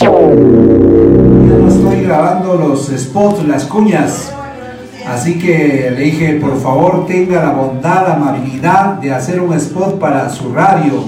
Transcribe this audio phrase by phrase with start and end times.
[0.00, 4.32] no estoy grabando los spots, las cuñas.
[5.06, 9.98] Así que le dije, por favor, tenga la bondad, la amabilidad de hacer un spot
[9.98, 11.04] para su radio,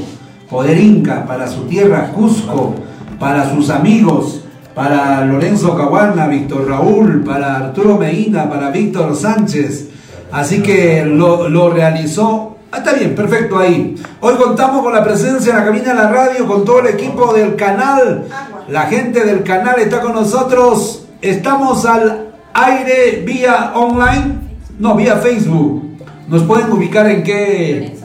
[0.49, 2.75] Poder Inca, para su tierra, Cusco,
[3.19, 4.43] para sus amigos,
[4.75, 9.89] para Lorenzo Caguana, Víctor Raúl, para Arturo Medina, para Víctor Sánchez.
[10.33, 12.50] Así que lo, realizó
[12.81, 13.95] está bien, perfecto ahí.
[14.21, 17.33] Hoy contamos con la presencia en la cabina de la radio, con todo el equipo
[17.33, 18.25] del canal.
[18.69, 21.07] La gente del canal está con nosotros.
[21.21, 24.35] Estamos al aire vía online,
[24.79, 25.99] no, vía Facebook.
[26.29, 27.97] Nos pueden ubicar en qué...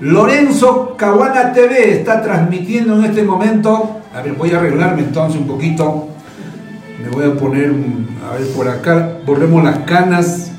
[0.00, 4.00] Lorenzo Caguana TV está transmitiendo en este momento.
[4.14, 6.08] A ver, voy a arreglarme entonces un poquito.
[7.02, 7.72] Me voy a poner,
[8.28, 10.50] a ver, por acá, borremos las canas.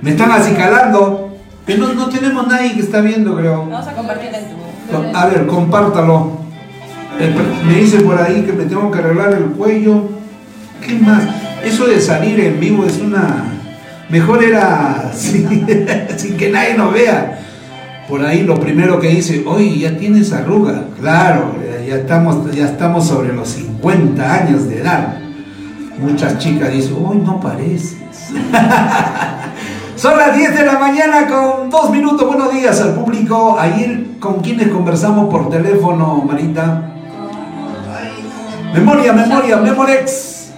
[0.00, 1.23] Me están acicalando.
[1.66, 3.66] Que no, no tenemos nadie que está viendo, creo.
[3.66, 5.16] Vamos a compartir en tu.
[5.16, 6.38] A ver, compártalo.
[7.66, 10.08] Me dice por ahí que me tengo que arreglar el cuello.
[10.84, 11.24] ¿Qué más?
[11.64, 13.44] Eso de salir en vivo es una.
[14.10, 15.66] Mejor era sin,
[16.16, 17.40] sin que nadie nos vea.
[18.08, 20.84] Por ahí lo primero que dice, oye, ya tienes arruga.
[21.00, 21.54] Claro,
[21.88, 25.16] ya estamos, ya estamos sobre los 50 años de edad.
[25.98, 27.96] Muchas chicas dicen, uy, no pareces.
[29.96, 32.26] Son las 10 de la mañana con dos minutos.
[32.26, 33.56] Buenos días al público.
[33.58, 36.82] Ayer, ¿con quienes conversamos por teléfono, Marita?
[38.72, 40.52] Memoria, memoria, Memorex.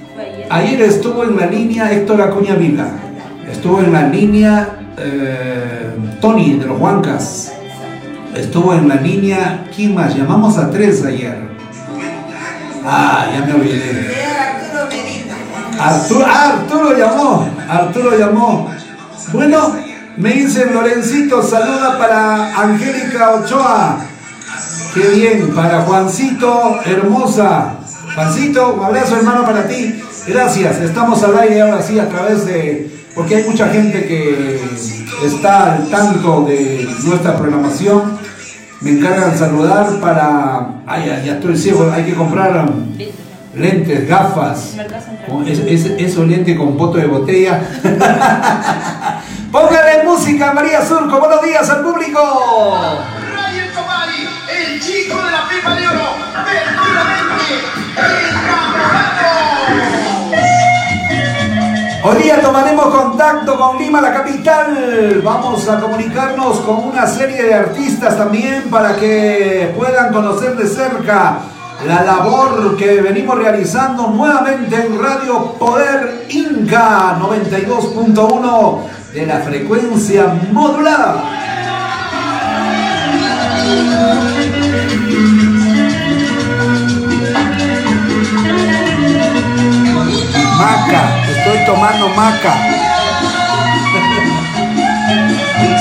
[0.50, 2.88] Ayer estuvo en la línea Héctor Acuña Vila.
[3.50, 7.52] Estuvo en la línea eh, Tony de los Huancas.
[8.34, 9.96] Estuvo en la línea, ¿quién?
[9.96, 11.38] Llamamos a tres ayer.
[12.84, 14.14] Ah, ya me olvidé.
[15.80, 17.48] Arturo, ah, Arturo llamó.
[17.68, 18.68] Arturo llamó.
[19.32, 19.85] Bueno,
[20.16, 23.98] me dicen Lorencito, saluda para Angélica Ochoa.
[24.94, 27.74] Qué bien, para Juancito, hermosa.
[28.14, 30.00] Juancito, un abrazo hermano para ti.
[30.26, 32.90] Gracias, estamos al aire ahora sí a través de...
[33.14, 34.60] Porque hay mucha gente que
[35.24, 38.18] está al tanto de nuestra programación.
[38.80, 40.82] Me encargan saludar para...
[40.86, 42.66] Ay, ya, ya estoy ciego, hay que comprar
[43.54, 44.76] lentes, gafas.
[45.98, 47.62] esos lentes con voto de botella.
[49.52, 51.18] Póngale música, María Surco.
[51.18, 52.20] Buenos días al público.
[52.20, 57.54] Ryan Tomari, el chico de la pipa de oro, verdaderamente
[57.96, 58.36] el.
[62.02, 65.20] Hoy día tomaremos contacto con Lima, la capital.
[65.24, 71.38] Vamos a comunicarnos con una serie de artistas también para que puedan conocer de cerca
[71.86, 81.24] la labor que venimos realizando nuevamente en Radio Poder Inca 92.1 de la frecuencia modulada.
[90.58, 92.54] Maca, estoy tomando maca.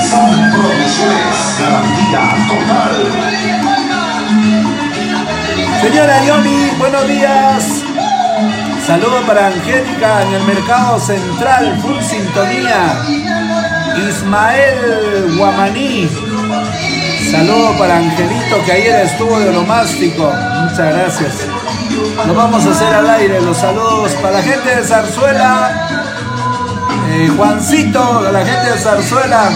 [0.08, 2.96] Son producciones garantía total.
[5.82, 7.84] Señora Yoni, buenos días.
[8.86, 13.02] Saludo para Angélica en el mercado central, full sintonía.
[14.08, 16.08] Ismael Guamaní.
[17.32, 20.32] Saludo para Angelito que ayer estuvo de olomástico.
[20.62, 21.34] Muchas gracias.
[22.28, 23.40] Lo vamos a hacer al aire.
[23.40, 25.88] Los saludos para la gente de Zarzuela.
[27.10, 29.50] Eh, Juancito, la gente de Zarzuela.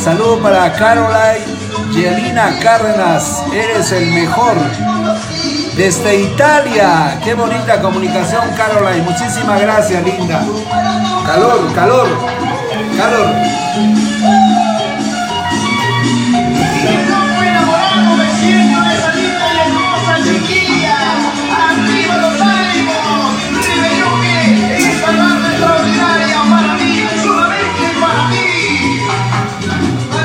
[0.00, 1.44] Saludo para Caroline
[1.90, 3.42] Yelina Cárdenas.
[3.52, 4.54] Eres el mejor.
[5.78, 9.00] Desde Italia, qué bonita comunicación, Caroline.
[9.02, 10.44] Muchísimas gracias, linda.
[11.24, 12.08] Calor, calor,
[12.96, 13.28] calor.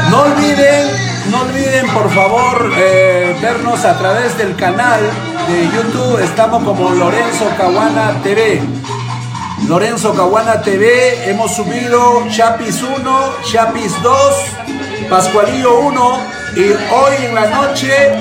[0.09, 0.88] No olviden,
[1.30, 5.00] no olviden por favor eh, vernos a través del canal
[5.48, 6.19] de YouTube.
[6.24, 8.62] Estamos como Lorenzo Caguana TV.
[9.68, 11.30] Lorenzo Caguana TV.
[11.30, 14.36] Hemos subido Chapis 1, Chapis 2,
[15.10, 16.19] Pascualillo 1
[16.56, 18.12] y hoy en la noche,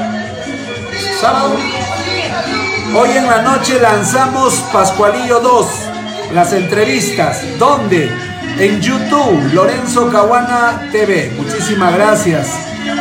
[2.95, 5.67] hoy en la noche lanzamos Pascualillo 2,
[6.35, 7.43] las entrevistas.
[7.59, 8.11] ¿Dónde?
[8.59, 11.33] En YouTube, Lorenzo Caguana TV.
[11.37, 12.49] Muchísimas gracias.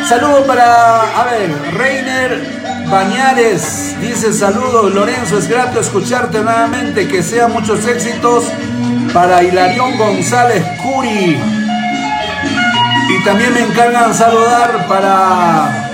[0.08, 2.61] Saludo para, a ver, Reiner
[2.92, 8.44] Bañares dice saludos Lorenzo, es grato escucharte nuevamente, que sean muchos éxitos
[9.14, 11.40] para Hilarión González Curi.
[13.08, 15.88] Y también me encargan saludar para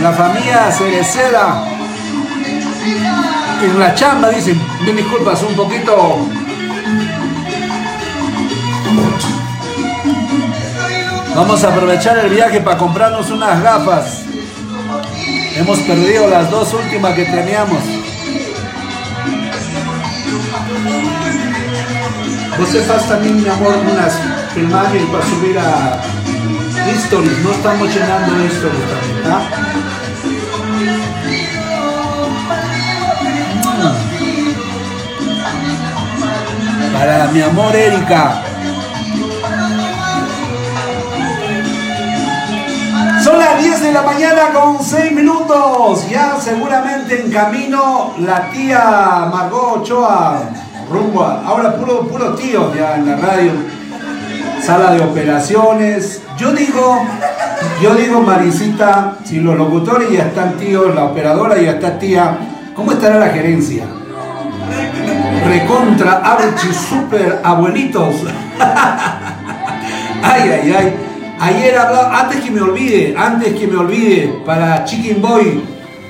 [0.00, 1.68] la familia Cereceda.
[3.62, 4.58] En la chamba, dicen.
[4.86, 6.18] Me disculpas, un poquito.
[11.36, 14.27] Vamos a aprovechar el viaje para comprarnos unas gafas.
[15.58, 17.82] Hemos perdido las dos últimas que teníamos.
[22.58, 24.14] Você faz también, mi amor, unas
[24.54, 26.00] filmajes para subir a
[27.04, 27.38] Stories.
[27.42, 29.42] No estamos llenando Stories también, ¿ah?
[36.92, 38.47] Para mi amor Erika.
[43.78, 46.08] 10 de la mañana con 6 minutos.
[46.10, 50.40] Ya seguramente en camino la tía Margot Ochoa
[50.90, 53.52] rumbo ahora puro, puro tío ya en la radio.
[54.60, 56.22] Sala de operaciones.
[56.36, 57.06] Yo digo,
[57.80, 62.36] yo digo Marisita, si los locutores ya están tíos, la operadora ya está tía,
[62.74, 63.84] ¿cómo estará la gerencia?
[65.46, 68.14] Recontra, archi, super abuelitos.
[70.22, 71.07] ay, ay, ay.
[71.40, 75.62] Ayer hablaba, antes que me olvide, antes que me olvide, para Chicken Boy,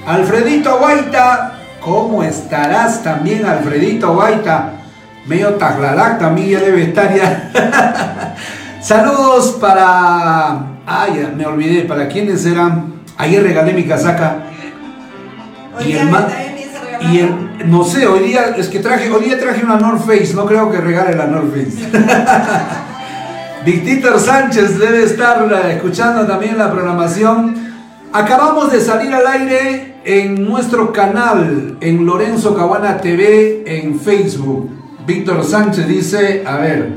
[0.06, 4.72] Alfredito Guaita, ¿cómo estarás también, Alfredito Guaita?
[5.26, 8.34] Medio taglalac también ya debe estar ya.
[8.80, 10.60] Saludos para.
[10.86, 12.94] Ay, me olvidé, ¿para quiénes eran?
[13.18, 14.36] Ayer regalé mi casaca.
[15.76, 17.12] Hoy Y día el.
[17.12, 20.32] Y el, no sé, hoy día es que traje, hoy día traje una North Face,
[20.34, 21.88] no creo que regale la North Face.
[23.64, 27.54] Victor Sánchez debe estar eh, escuchando también la programación.
[28.12, 34.70] Acabamos de salir al aire en nuestro canal, en Lorenzo Cabana TV, en Facebook.
[35.06, 36.94] Víctor Sánchez dice, a ver,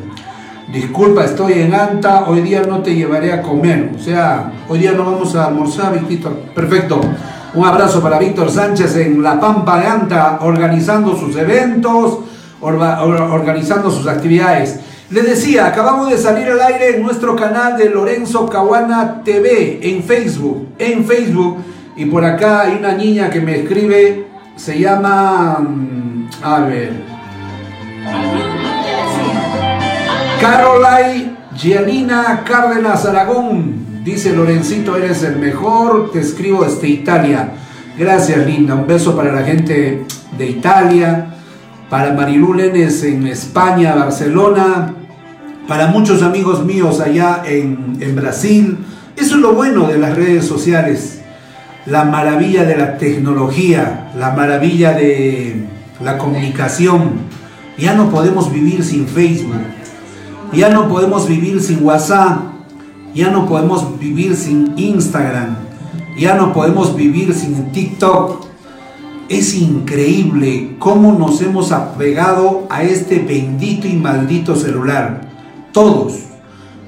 [0.71, 3.91] disculpa, estoy en Anta, hoy día no te llevaré a comer.
[3.97, 6.33] O sea, hoy día no vamos a almorzar, Víctor.
[6.55, 7.01] Perfecto.
[7.53, 12.19] Un abrazo para Víctor Sánchez en La Pampa de Anta, organizando sus eventos,
[12.61, 14.79] orga- or- organizando sus actividades.
[15.11, 20.03] Les decía, acabamos de salir al aire en nuestro canal de Lorenzo Caguana TV en
[20.03, 20.69] Facebook.
[20.79, 21.57] En Facebook.
[21.97, 25.59] Y por acá hay una niña que me escribe, se llama...
[25.59, 26.93] mm, A ver.
[30.39, 34.03] Caroline Gianina Cárdenas Aragón.
[34.05, 36.11] Dice Lorencito, eres el mejor.
[36.11, 37.49] Te escribo desde Italia.
[37.97, 38.75] Gracias, linda.
[38.75, 40.05] Un beso para la gente
[40.37, 41.35] de Italia.
[41.89, 44.95] Para Marilú Lenes en España, Barcelona.
[45.67, 48.77] Para muchos amigos míos allá en, Brasil.
[49.15, 51.21] Eso es lo bueno de las redes sociales.
[51.85, 54.11] La maravilla de la tecnología.
[54.17, 55.65] La maravilla de
[56.03, 57.31] la comunicación.
[57.77, 59.61] Ya no podemos vivir sin Facebook.
[60.51, 62.39] Ya no podemos vivir sin WhatsApp.
[63.13, 65.55] Ya no podemos vivir sin Instagram.
[66.17, 68.45] Ya no podemos vivir sin TikTok.
[69.29, 75.30] Es increíble cómo nos hemos apegado a este bendito y maldito celular.
[75.71, 76.13] Todos.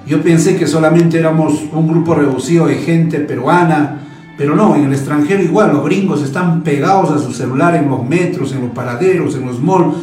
[0.06, 4.00] Yo pensé que solamente éramos un grupo reducido de gente peruana,
[4.38, 8.04] pero no, en el extranjero igual, los gringos están pegados a su celular en los
[8.04, 9.96] metros, en los paraderos, en los malls,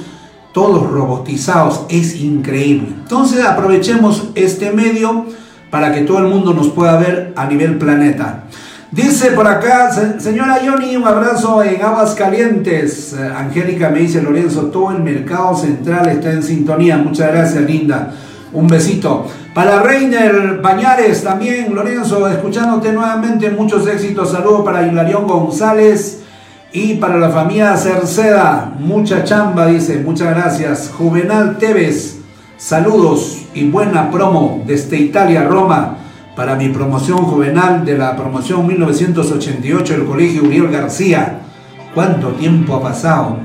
[0.55, 2.89] todos robotizados, es increíble.
[3.03, 5.27] Entonces aprovechemos este medio
[5.71, 8.45] para que todo el mundo nos pueda ver a nivel planeta.
[8.91, 13.13] Dice por acá, "Se- señora Johnny, un abrazo en Aguas Calientes.
[13.13, 16.97] Eh, Angélica me dice, Lorenzo, todo el mercado central está en sintonía.
[16.99, 18.13] Muchas gracias, linda.
[18.53, 19.27] Un besito.
[19.55, 24.31] Para Reiner Bañares también, Lorenzo, escuchándote nuevamente, muchos éxitos.
[24.31, 26.23] Saludos para Hilarión González
[26.73, 28.75] y para la familia Cerceda.
[28.79, 29.99] Mucha chamba, dice.
[29.99, 30.93] Muchas gracias.
[30.97, 32.19] Juvenal Tevez,
[32.57, 35.97] saludos y buena promo desde Italia, Roma
[36.41, 41.41] para mi promoción juvenal de la promoción 1988 del Colegio Uriel García.
[41.95, 43.37] ¿Cuánto tiempo ha pasado?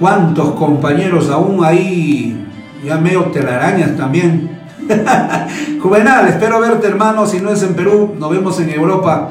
[0.00, 2.49] ¿Cuántos compañeros aún ahí,
[2.84, 4.58] ya medio telarañas también?
[5.82, 9.30] Juvenal, espero verte hermano, si no es en Perú, nos vemos en Europa.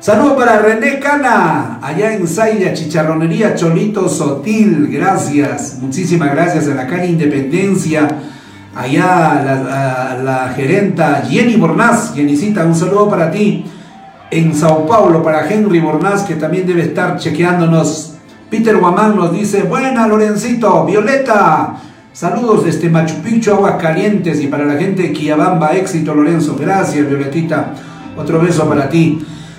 [0.00, 6.86] Saludos para René Cana, allá en Zaya, Chicharronería Cholito Sotil, gracias, muchísimas gracias a la
[6.86, 8.08] calle Independencia,
[8.74, 13.64] allá la, a la gerenta Jenny Bornaz, Jennycita, un saludo para ti.
[14.30, 18.14] En Sao Paulo, para Henry Bornaz, que también debe estar chequeándonos.
[18.50, 21.76] Peter Guamán nos dice, buena Lorencito, Violeta,
[22.14, 27.06] saludos desde Machu Picchu, Aguas Calientes, y para la gente de Quillabamba, éxito Lorenzo, gracias
[27.06, 27.74] Violetita,
[28.16, 29.18] otro beso para ti.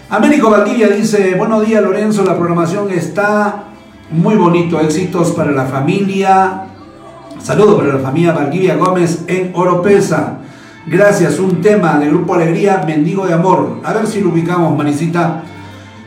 [0.09, 3.65] Américo Valdivia dice, buenos días Lorenzo, la programación está
[4.09, 6.63] muy bonito, éxitos para la familia,
[7.45, 10.39] Saludos para la familia Valdivia Gómez en Oropesa.
[10.88, 13.81] Gracias, un tema de Grupo Alegría, Mendigo de Amor.
[13.83, 15.43] A ver si lo ubicamos, Manicita.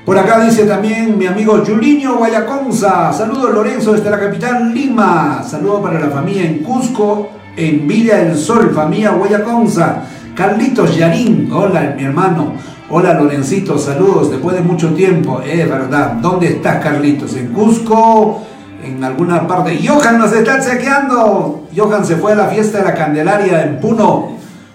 [0.09, 3.13] Por acá dice también mi amigo Juliño Guayaconza.
[3.13, 5.43] Saludos Lorenzo desde la capital Lima.
[5.47, 10.05] Saludos para la familia en Cusco, en Villa del Sol, familia Guayaconza.
[10.35, 12.55] Carlitos Yarín, hola mi hermano.
[12.89, 15.43] Hola Lorencito, saludos después de mucho tiempo.
[15.43, 16.13] Es verdad.
[16.23, 17.37] ¿Dónde estás Carlitos?
[17.37, 18.45] ¿En Cusco?
[18.83, 19.79] ¿En alguna parte?
[19.87, 21.69] Johan nos está chequeando.
[21.77, 24.31] Johan se fue a la fiesta de la Candelaria en Puno.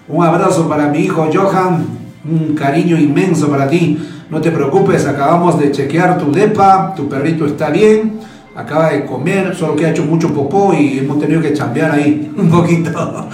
[0.06, 1.84] Un abrazo para mi hijo Johan.
[2.24, 3.98] Un cariño inmenso para ti.
[4.34, 8.18] No te preocupes, acabamos de chequear tu depa, tu perrito está bien,
[8.56, 12.32] acaba de comer, solo que ha hecho mucho popó y hemos tenido que chambear ahí
[12.36, 13.28] un poquito.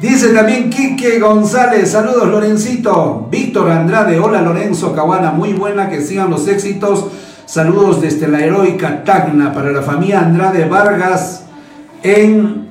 [0.00, 3.26] Dice también Quique González, saludos Lorencito.
[3.28, 7.06] Víctor Andrade, hola Lorenzo Caguana, muy buena, que sigan los éxitos.
[7.44, 11.46] Saludos desde la heroica Tacna para la familia Andrade Vargas
[12.04, 12.68] en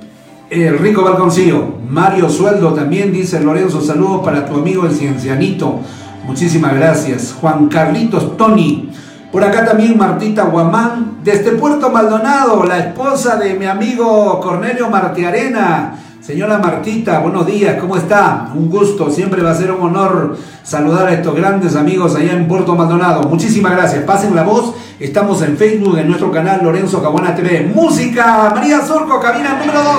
[0.49, 1.65] el Rico Balconcillo.
[1.89, 5.81] Mario Sueldo también dice Lorenzo, saludos para tu amigo el Ciencianito.
[6.27, 7.33] Muchísimas gracias.
[7.39, 8.91] Juan Carlitos Tony.
[9.31, 15.95] Por acá también Martita Guamán, desde Puerto Maldonado, la esposa de mi amigo Cornelio Martiarena.
[16.21, 18.49] Señora Martita, buenos días, ¿cómo está?
[18.53, 22.47] Un gusto, siempre va a ser un honor saludar a estos grandes amigos allá en
[22.47, 23.23] Puerto Maldonado.
[23.23, 24.75] Muchísimas gracias, pasen la voz.
[24.99, 27.71] Estamos en Facebook, en nuestro canal Lorenzo Cabuana TV.
[27.73, 29.93] Música, María Surco, cabina número 2.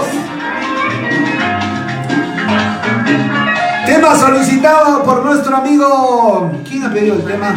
[3.88, 6.52] Tema solicitado por nuestro amigo.
[6.68, 7.54] ¿Quién ha pedido el tema?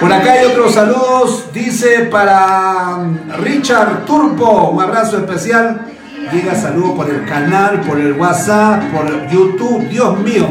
[0.00, 1.52] Por acá hay otros saludos.
[1.52, 2.96] Dice para
[3.42, 4.70] Richard Turpo.
[4.70, 5.82] Un abrazo especial.
[6.32, 9.86] Llega saludo por el canal, por el WhatsApp, por YouTube.
[9.90, 10.48] Dios mío.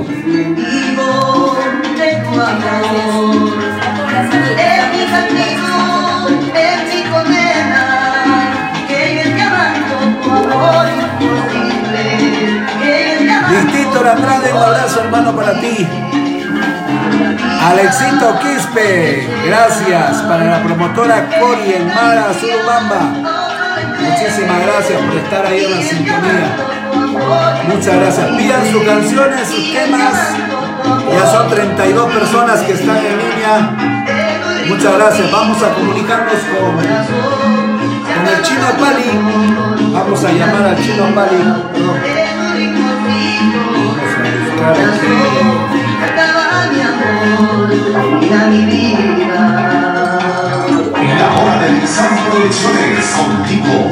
[13.94, 15.88] Víctor Andrade, un abrazo hermano para ti.
[17.62, 23.02] Alexito Quispe, gracias para la promotora Cori en Mara, Surubamba.
[24.00, 26.58] Muchísimas gracias por estar ahí en la sintonía.
[27.68, 28.28] Muchas gracias.
[28.36, 30.14] Pidan sus canciones, sus temas.
[31.12, 33.76] Ya son 32 personas que están en línea.
[34.70, 35.32] Muchas gracias.
[35.32, 39.94] Vamos a comunicarnos con, con el chino Pali.
[39.94, 42.13] Vamos a llamar al chino Pali.
[44.64, 44.72] La
[51.36, 53.92] Orden San Producciones contigo.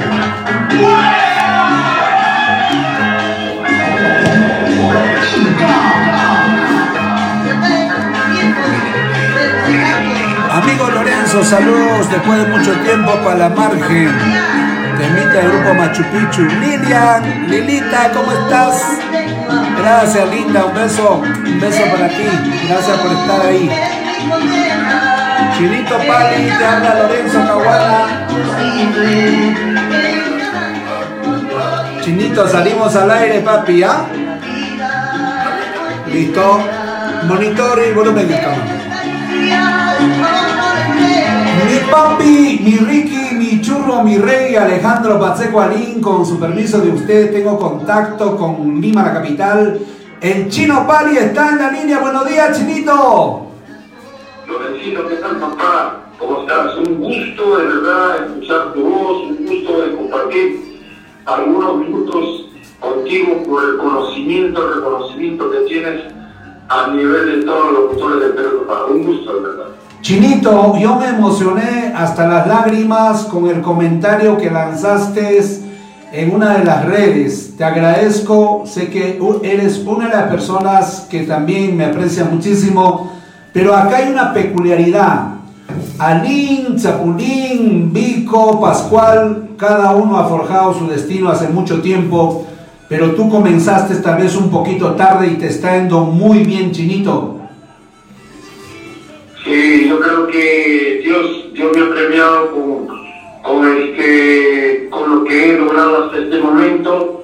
[10.52, 14.10] Amigo Lorenzo, saludos después de mucho tiempo para la margen.
[14.98, 16.44] Temita del grupo Machu Picchu.
[16.44, 19.01] Lilian, Lilita, ¿cómo estás?
[19.78, 20.66] Gracias, linda.
[20.66, 22.24] Un beso, un beso para ti.
[22.68, 23.70] Gracias por estar ahí.
[25.58, 28.28] Chinito Pali, te habla Lorenzo Caguana.
[32.02, 34.06] Chinito, salimos al aire, papi, ¿ah?
[36.12, 36.60] Listo.
[37.28, 38.82] Monitor y volumen de cámara.
[41.70, 43.21] Mi papi, mi Ricky,
[43.72, 49.04] churro, mi rey, Alejandro Pacheco Alín, con su permiso de usted, tengo contacto con Lima,
[49.04, 49.80] la capital.
[50.20, 52.00] El chino Pali está en la línea.
[52.00, 53.48] Buenos días, chinito.
[54.46, 56.02] Lorencito, ¿qué tal papá?
[56.20, 56.76] ¿Cómo estás?
[56.76, 60.82] Un gusto de verdad escuchar tu voz, un gusto de compartir
[61.26, 62.46] algunos minutos
[62.80, 66.14] contigo por el conocimiento, el reconocimiento que tienes
[66.68, 68.86] a nivel de todos los locutores del Perú, papá.
[68.92, 69.81] Un gusto, de verdad.
[70.02, 75.40] Chinito, yo me emocioné hasta las lágrimas con el comentario que lanzaste
[76.12, 77.54] en una de las redes.
[77.56, 83.12] Te agradezco, sé que eres una de las personas que también me aprecia muchísimo,
[83.54, 85.36] pero acá hay una peculiaridad.
[86.00, 92.48] Alín, Chapulín, Vico, Pascual, cada uno ha forjado su destino hace mucho tiempo,
[92.90, 97.41] pero tú comenzaste tal vez un poquito tarde y te está yendo muy bien, Chinito.
[100.02, 102.88] Creo que Dios, Dios me ha premiado con,
[103.44, 107.24] con, este, con lo que he logrado hasta este momento.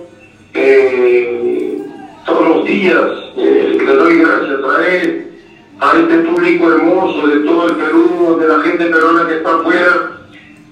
[0.53, 1.81] Eh,
[2.25, 3.01] todos los días
[3.35, 5.31] eh, le doy gracias a él,
[5.79, 10.11] a este público hermoso de todo el Perú, de la gente peruana que está afuera.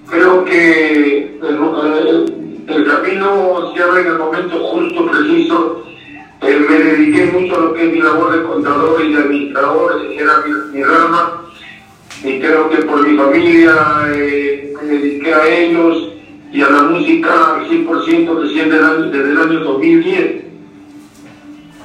[0.08, 1.58] Creo que el,
[2.06, 5.82] el, el camino abre en el momento justo, preciso.
[6.42, 10.04] Eh, me dediqué mucho a lo que es mi labor de contador y de administrador,
[10.04, 11.45] esa era mi, mi rama
[12.26, 13.72] y creo que por mi familia
[14.12, 16.12] eh, me dediqué a ellos
[16.52, 20.44] y a la música al 100% recién del año, desde el año 2010.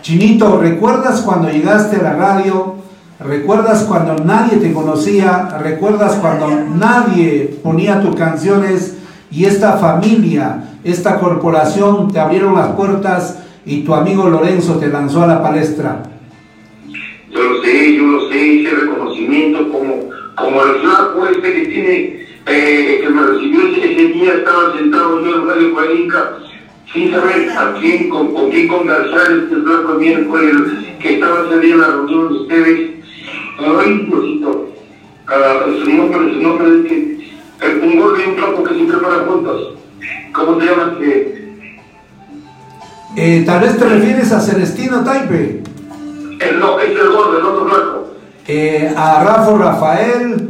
[0.01, 2.75] Chinito, ¿recuerdas cuando llegaste a la radio?
[3.19, 5.60] ¿Recuerdas cuando nadie te conocía?
[5.62, 8.98] ¿Recuerdas cuando nadie ponía tus canciones
[9.29, 15.21] y esta familia, esta corporación te abrieron las puertas y tu amigo Lorenzo te lanzó
[15.21, 16.01] a la palestra?
[17.29, 22.28] Yo lo sé, yo lo sé, ese reconocimiento como, como el flaco este que tiene,
[22.48, 26.38] eh, que me recibió ese, día, estaba sentado yo en Radio Cuarinca,
[26.94, 30.56] sin saber a quién, con, con quién conversar este flaco miércoles,
[31.00, 32.92] que estaba día en la reunión de ustedes.
[33.60, 34.70] Ay, Diosito,
[35.28, 38.86] ah, su nombre, su nombre es que, eh, un gordo y un flaco que se
[38.86, 39.74] preparan juntos.
[40.34, 40.98] ¿Cómo se llama?
[41.00, 41.42] Que,
[43.18, 45.62] Eh, tal vez te refieres a Celestino Taipe,
[46.40, 48.11] el, no, es el gordo, el otro flaco.
[48.48, 50.48] Eh, a Rafa Rafael,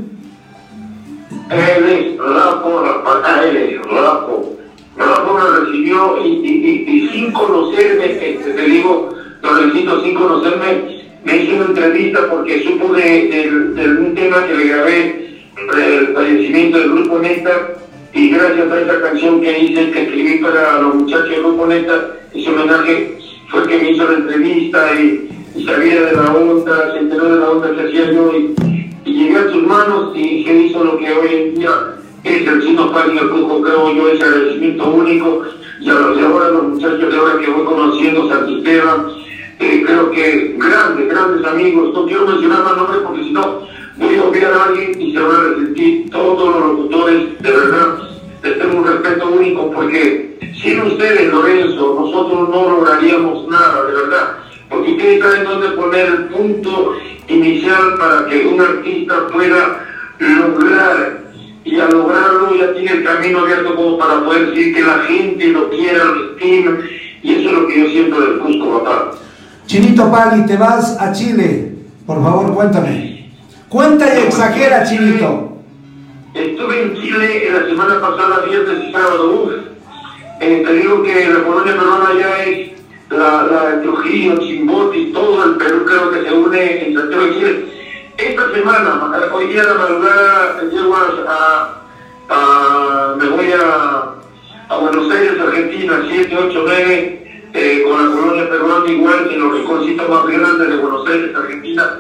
[1.50, 4.58] Él es Rapo, Rafa, él es Rapo.
[4.98, 9.10] Rapo me recibió y, y, y, y sin conocerme, eh, te digo,
[9.42, 14.54] Lorencito, sin conocerme, me hizo una entrevista porque supo de, de- de un tema que
[14.56, 15.44] le grabé,
[15.78, 17.52] el fallecimiento del Grupo Neta,
[18.14, 22.08] y gracias a esa canción que hice, que escribí para los muchachos del Grupo Neta,
[22.34, 23.18] ese homenaje
[23.50, 25.30] fue que me hizo la entrevista y,
[25.62, 28.56] y de la onda, se enteró de la onda que hacía yo y,
[29.06, 31.70] llegué a sus manos y se hizo lo que hoy en día
[32.24, 33.30] es el chino pálido
[33.62, 35.44] creo yo, ese agradecimiento único.
[35.80, 39.08] Y a los de ahora, los muchachos de ahora que voy conociendo, Santisteban,
[39.60, 43.62] eh, creo que grandes, grandes amigos, no quiero mencionar más nombres porque si no
[43.98, 47.98] voy a olvidar a alguien y se van a resentir todos los locutores, de verdad,
[48.44, 54.41] les tengo un respeto único porque sin ustedes, Lorenzo, nosotros no lograríamos nada, de verdad,
[54.72, 56.94] porque ustedes saben dónde poner el punto
[57.28, 59.86] inicial para que un artista pueda
[60.18, 61.22] lograr
[61.66, 65.48] y al lograrlo ya tiene el camino abierto como para poder decir que la gente
[65.48, 66.72] lo quiera, lo estime
[67.22, 69.12] y eso es lo que yo siento del Cusco, papá.
[69.68, 71.74] Chinito Pali, te vas a Chile.
[72.08, 73.30] Por favor, cuéntame.
[73.70, 75.60] Cuenta y exagera, Chinito.
[76.34, 79.54] Estuve en Chile la semana pasada, viernes y sábado.
[80.40, 82.81] Eh, te digo que la colonia peruana ya es
[83.12, 87.26] la, la de Trujillo, Chimbote y todo el Perú creo que se une en Santiago
[87.26, 87.66] de Chile.
[88.18, 91.84] Esta semana, hoy día la madrugada, llego a,
[92.30, 94.14] a- me voy a,
[94.70, 99.54] a Buenos Aires, Argentina, 7, 8, 9, eh, con la colonia peruana igual que los
[99.54, 102.00] rinconcitos más grandes de Buenos Aires, Argentina.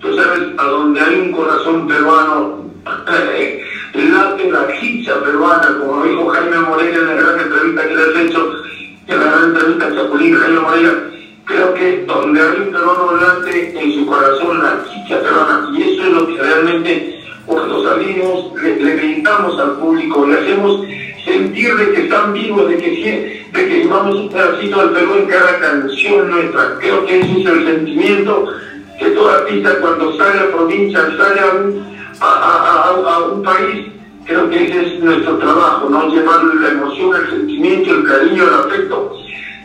[0.00, 2.70] Tú sabes, a donde hay un corazón peruano,
[3.94, 8.16] late la ficha peruana, como dijo Jaime Morena en la gran entrevista que le has
[8.26, 8.52] hecho,
[9.06, 10.92] en la entrevista a Chapulín, Jaime Morena,
[11.44, 16.02] creo que donde hay un peruano late en su corazón la chicha peruana, y eso
[16.02, 20.86] es lo que realmente cuando salimos le, le gritamos al público, le hacemos
[21.24, 25.26] sentir de que están vivos, de que, de que llevamos un pedacito del Perú en
[25.26, 26.76] cada canción nuestra.
[26.78, 28.48] Creo que ese es el sentimiento
[28.98, 31.40] que todo artista cuando sale a provincia, sale
[32.20, 33.86] a un país,
[34.32, 36.08] creo que ese es nuestro trabajo, ¿no?
[36.08, 39.18] Llevar la emoción, el sentimiento, el cariño, el afecto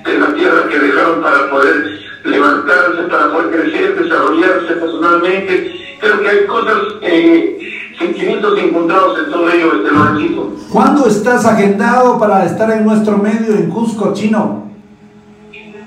[0.04, 5.98] de la tierra que dejaron para poder levantarse, para poder crecer, desarrollarse personalmente.
[6.00, 7.60] Creo que hay cosas, eh,
[7.98, 10.54] sentimientos encontrados en todo ello, este Lorencito.
[10.70, 14.68] ¿Cuándo estás agendado para estar en nuestro medio en Cusco, Chino?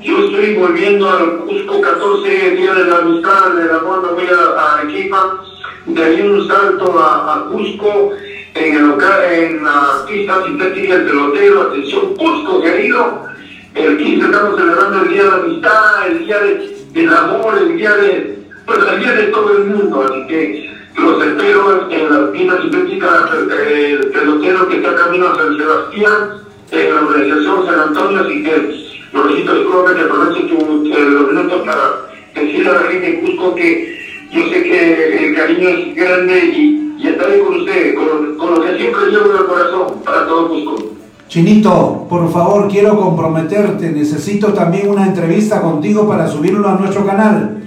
[0.02, 4.60] Yo estoy volviendo al Cusco 14 días de la amistad, del amor, me voy a,
[4.60, 5.42] a Arequipa,
[5.84, 8.12] de ahí un salto a, a Cusco,
[8.54, 13.22] en, el local, en la pista sintética del pelotero, atención Cusco, querido,
[13.74, 17.76] el 15 estamos celebrando el día de la amistad, el día de- del amor, el
[17.76, 22.32] día de, pues el día de todo el mundo, así que los espero en, la
[22.32, 23.30] pista sintética
[23.68, 26.30] eh, el pelotero que está camino a San Sebastián,
[26.72, 31.62] en la organización San Antonio, así que Lorenzo, disculpa que aproveche tu, eh, los minutos
[31.66, 33.99] para decirle a la gente Cusco que
[34.32, 38.62] yo sé que el cariño es grande y, y estaré con ustedes, con, con lo
[38.62, 40.76] que siempre llevo en el corazón para todo Cusco.
[41.28, 43.90] Chinito, por favor, quiero comprometerte.
[43.90, 47.62] Necesito también una entrevista contigo para subirlo a nuestro canal.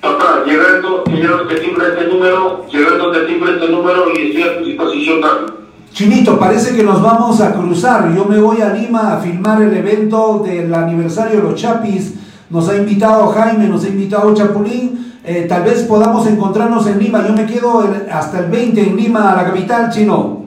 [0.00, 4.58] Papá, llegando, llegando te timbra este número, llegando te timbra este número y estoy a
[4.58, 5.58] tu disposición también.
[5.92, 8.14] Chinito, parece que nos vamos a cruzar.
[8.14, 12.14] Yo me voy a Lima a filmar el evento del aniversario de los Chapis.
[12.50, 15.07] Nos ha invitado Jaime, nos ha invitado Chapulín.
[15.30, 17.22] Eh, tal vez podamos encontrarnos en Lima.
[17.26, 20.46] Yo me quedo hasta el 20 en Lima, la capital, Chino.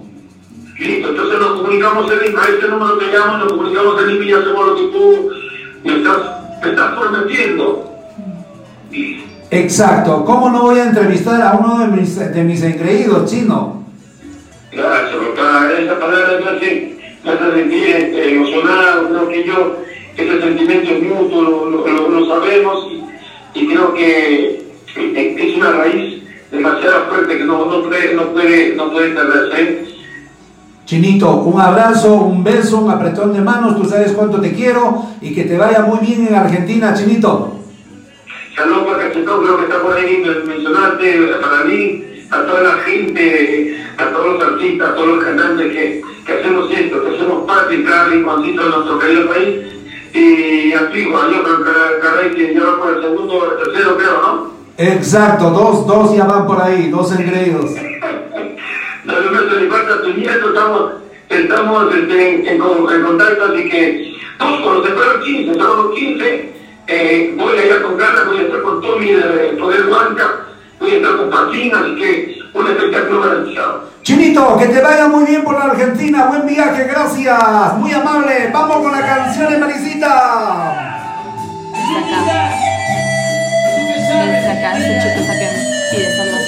[0.79, 4.25] Listo, entonces nos comunicamos en Lima, a este número te llamo, nos comunicamos en Lima
[4.25, 5.29] y hacemos lo que tú
[5.83, 6.17] me estás,
[6.63, 7.91] me estás prometiendo.
[8.91, 10.25] Y- Exacto.
[10.25, 13.83] ¿Cómo no voy a entrevistar a uno de mis, de mis engreídos, Chino?
[14.71, 15.69] Gracias, papá.
[15.79, 19.09] Esa palabra me hace, me hace sentir eh, emocionado.
[19.09, 19.75] Creo que yo,
[20.17, 22.87] ese sentimiento es mutuo, lo, lo- lo- lo sabemos
[23.53, 24.60] y, y creo que
[24.95, 29.85] es una raíz demasiado fuerte que no, no puede, no puede, no puede perderse.
[30.85, 35.33] Chinito, un abrazo, un beso, un apretón de manos, tú sabes cuánto te quiero y
[35.33, 37.59] que te vaya muy bien en Argentina, Chinito.
[38.55, 43.77] Saludos para Cachetón, creo que está por ahí mencionarte para mí, a toda la gente,
[43.97, 47.75] a todos los artistas, a todos los cantantes que, que hacemos esto, que hacemos parte
[47.75, 49.59] y cada rinconcito de nuestro querido país.
[50.13, 54.21] Y antiguo, yo creo que caray que va por el segundo o el tercero, creo,
[54.21, 54.60] ¿no?
[54.81, 57.71] Exacto, dos, dos ya van por ahí, dos engreídos.
[59.03, 60.91] No le meto ni falta a tu nieto, estamos,
[61.29, 65.57] estamos este, en, en, con- en contacto, así que todos con los de Perro 15,
[65.57, 66.53] todos los 15,
[66.87, 70.27] eh, voy a ir con Carla, voy a estar con Tommy de Poder Banca,
[70.79, 73.91] voy a estar con Patín, así que un espectáculo garantizado.
[74.01, 78.49] Chinito, que te vaya muy bien por la Argentina, buen viaje, gracias, muy amable.
[78.51, 80.87] Vamos con la canción de Marisita.
[84.11, 84.73] Desde acá.
[84.75, 85.47] Chico está que
[85.91, 86.41] pide saludos.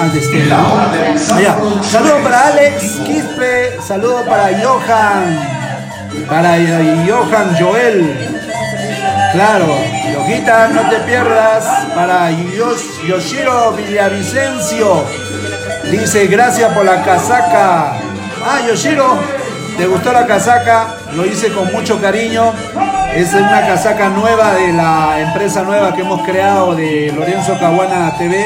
[0.00, 0.74] Ah, este En la lado.
[0.74, 1.02] hora del
[1.32, 1.56] Allá.
[1.82, 5.38] Saludo para Alex Quispe, saludo para Johan,
[6.28, 6.50] para
[7.06, 8.16] Johan Joel.
[9.32, 9.66] Claro,
[10.12, 11.64] Yojita, no te pierdas.
[11.94, 15.04] Para Yos- Yoshiro Villavicencio.
[15.90, 17.94] Dice, gracias por la casaca.
[18.46, 19.18] Ah, Yoshiro,
[19.78, 20.96] ¿te gustó la casaca?
[21.14, 22.52] Lo hice con mucho cariño.
[23.14, 28.44] Es una casaca nueva de la empresa nueva que hemos creado de Lorenzo Caguana TV.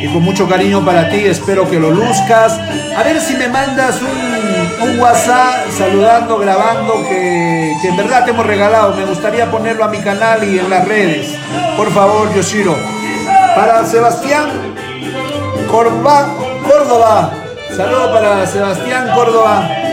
[0.00, 2.58] Y con mucho cariño para ti, espero que lo luzcas.
[2.96, 8.94] A ver si me mandas un, WhatsApp saludando, grabando, que, en verdad te hemos regalado.
[8.94, 11.36] Me gustaría ponerlo a mi canal y en las redes.
[11.76, 12.74] Por favor, Yoshiro.
[13.54, 14.50] Para Sebastián
[15.70, 17.30] Córdoba.
[17.76, 19.83] Saludo para Sebastián Córdoba.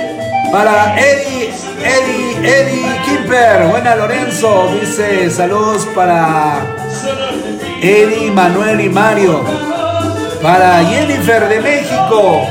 [0.51, 3.67] Para Eddie, Eddie, Eddie Kimper.
[3.67, 4.69] Buena Lorenzo.
[4.79, 6.59] Dice saludos para
[7.81, 9.45] Eddie, Manuel y Mario.
[10.41, 12.45] Para Jennifer de México.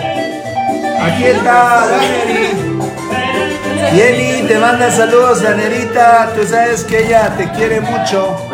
[1.02, 2.70] Aquí está Daneri.
[3.92, 6.30] Jenny, te manda saludos, Danerita.
[6.34, 8.48] Tú sabes que ella te quiere mucho.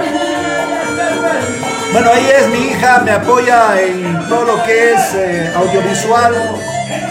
[1.92, 6.34] Bueno, ella es mi hija, me apoya en todo lo que es eh, audiovisual.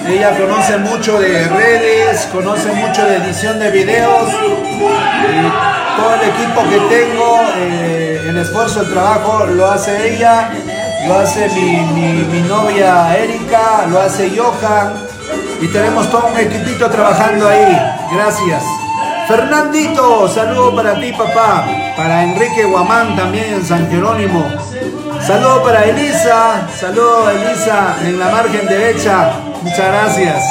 [0.08, 4.30] Ella conoce mucho de redes, conoce mucho de edición de videos.
[5.98, 10.50] Todo el equipo que tengo, eh, el esfuerzo, el trabajo, lo hace ella,
[11.08, 11.78] lo hace mi,
[12.32, 14.94] mi- novia Erika, lo hace Johan.
[15.62, 17.78] Y tenemos todo un equipito trabajando ahí.
[18.14, 18.62] Gracias.
[19.28, 21.66] Fernandito, saludo para ti, papá.
[21.98, 24.46] Para Enrique Guamán también en San Jerónimo.
[25.26, 26.68] Saludo para Elisa.
[26.78, 29.32] Saludo Elisa en la margen derecha.
[29.66, 30.44] Muchas gracias.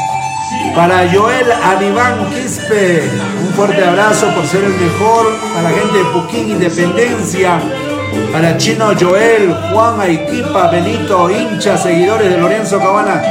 [0.74, 3.08] Para Joel Aniván Quispe,
[3.40, 5.26] un fuerte abrazo por ser el mejor.
[5.56, 7.60] A la gente de Puquín Independencia.
[8.32, 13.22] Para Chino Joel, Juan Aiquipa, Benito, hinchas, seguidores de Lorenzo Cabana.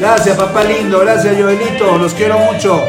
[0.00, 0.98] Gracias, papá lindo.
[0.98, 1.98] Gracias, Joelito.
[1.98, 2.82] Los quiero mucho.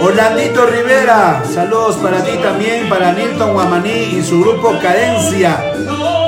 [0.00, 5.62] Orlandito Rivera, saludos para ti también, para Nilton Guamaní y su grupo Cadencia.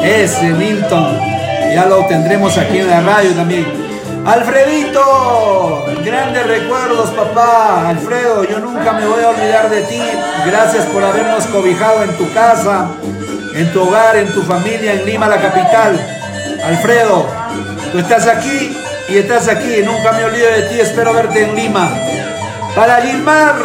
[0.00, 1.18] Ese Nilton,
[1.74, 3.89] ya lo tendremos aquí en la radio también.
[4.26, 7.88] Alfredito, grandes recuerdos papá.
[7.88, 10.02] Alfredo, yo nunca me voy a olvidar de ti.
[10.46, 12.88] Gracias por habernos cobijado en tu casa,
[13.54, 15.98] en tu hogar, en tu familia, en Lima, la capital.
[16.64, 17.26] Alfredo,
[17.92, 18.76] tú estás aquí
[19.08, 19.82] y estás aquí.
[19.84, 21.90] Nunca me olvido de ti, espero verte en Lima.
[22.74, 23.56] Para Gilmar,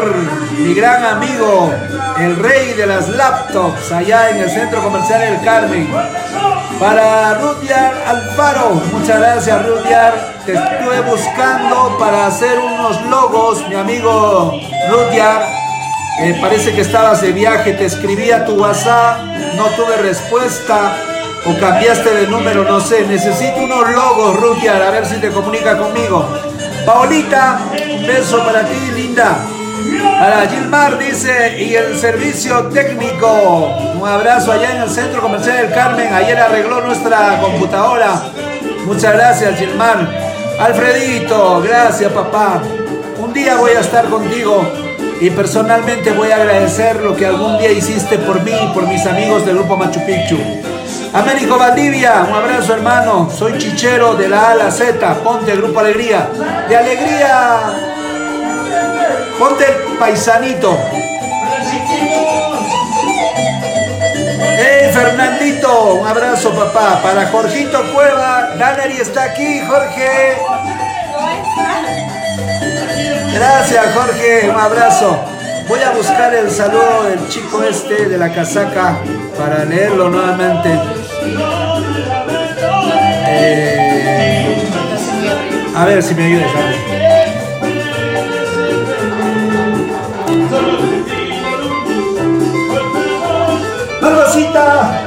[0.58, 1.72] mi gran amigo,
[2.18, 5.88] el rey de las laptops, allá en el Centro Comercial El Carmen.
[6.80, 10.14] Para Rudyar Alfaro, muchas gracias Rudyar.
[10.46, 14.52] Te estuve buscando para hacer unos logos, mi amigo
[14.90, 15.42] Rudyar.
[16.20, 19.20] Eh, parece que estabas de viaje, te escribí a tu WhatsApp,
[19.56, 20.98] no tuve respuesta
[21.46, 23.06] o cambiaste de número, no sé.
[23.06, 26.28] Necesito unos logos, Rudyar, a ver si te comunica conmigo.
[26.86, 27.60] Paolita,
[27.90, 29.38] un beso para ti, linda.
[30.20, 35.74] Para Gilmar dice, y el servicio técnico, un abrazo allá en el Centro Comercial del
[35.74, 38.22] Carmen, ayer arregló nuestra computadora.
[38.86, 40.08] Muchas gracias, Gilmar.
[40.60, 42.62] Alfredito, gracias, papá.
[43.20, 44.64] Un día voy a estar contigo
[45.20, 49.06] y personalmente voy a agradecer lo que algún día hiciste por mí y por mis
[49.06, 50.38] amigos del grupo Machu Picchu.
[51.14, 53.30] Américo Valdivia, un abrazo hermano.
[53.32, 55.16] Soy chichero de la A a la Z.
[55.24, 56.30] Ponte grupo Alegría.
[56.68, 57.95] De Alegría.
[59.40, 60.78] Ponte el paisanito.
[64.58, 65.96] ¡Hey Fernandito!
[65.96, 67.02] Un abrazo papá.
[67.04, 68.56] Para Jorgito Cueva.
[68.58, 70.38] Daneri está aquí, Jorge.
[73.34, 75.20] Gracias Jorge, un abrazo.
[75.68, 78.98] Voy a buscar el saludo del chico este de la casaca.
[79.38, 80.70] para leerlo nuevamente.
[83.28, 84.70] Eh,
[85.76, 86.85] a ver si me ayudas.
[94.26, 95.05] ¡Margosita!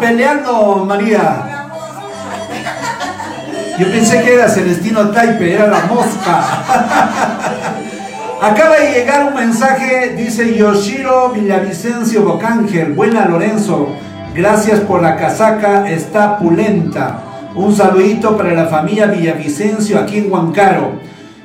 [0.00, 1.66] Peleando María?
[3.78, 6.44] Yo pensé que era Celestino Taipe, era la mosca.
[8.40, 12.92] Acaba de llegar un mensaje, dice Yoshiro Villavicencio Bocángel.
[12.92, 13.88] Buena Lorenzo,
[14.34, 17.22] gracias por la casaca, está pulenta.
[17.54, 20.92] Un saludito para la familia Villavicencio aquí en Huancaro.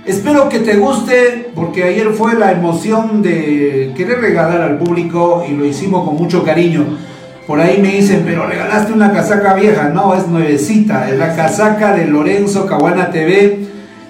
[0.06, 5.54] Espero que te guste porque ayer fue la emoción de querer regalar al público y
[5.54, 7.11] lo hicimos con mucho cariño.
[7.52, 9.90] Por ahí me dicen, pero regalaste una casaca vieja.
[9.90, 11.10] No, es nuevecita.
[11.10, 13.68] Es la casaca de Lorenzo Caguana TV.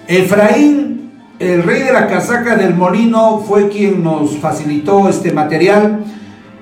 [0.08, 6.04] Efraín, el rey de la casaca del molino, fue quien nos facilitó este material.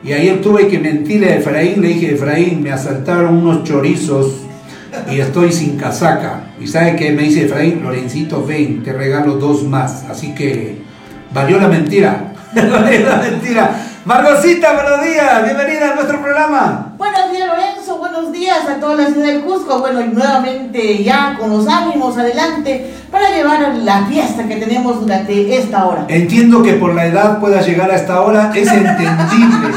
[0.05, 1.81] Y ayer tuve que mentirle a Efraín.
[1.81, 4.37] Le dije, Efraín, me asaltaron unos chorizos
[5.11, 6.43] y estoy sin casaca.
[6.61, 10.05] Y sabe que me dice Efraín, Lorencito, ven, te regalo dos más.
[10.09, 10.77] Así que
[11.33, 12.31] valió la mentira.
[12.55, 13.85] valió la mentira.
[14.09, 16.93] Margosita, buenos días, bienvenida a nuestro programa.
[16.97, 19.77] Buenos días Lorenzo, buenos días a toda la ciudad del Cusco.
[19.81, 25.55] Bueno, y nuevamente ya con los ánimos adelante para llevar la fiesta que tenemos durante
[25.55, 26.05] esta hora.
[26.07, 29.75] Entiendo que por la edad puedas llegar a esta hora, es entendible.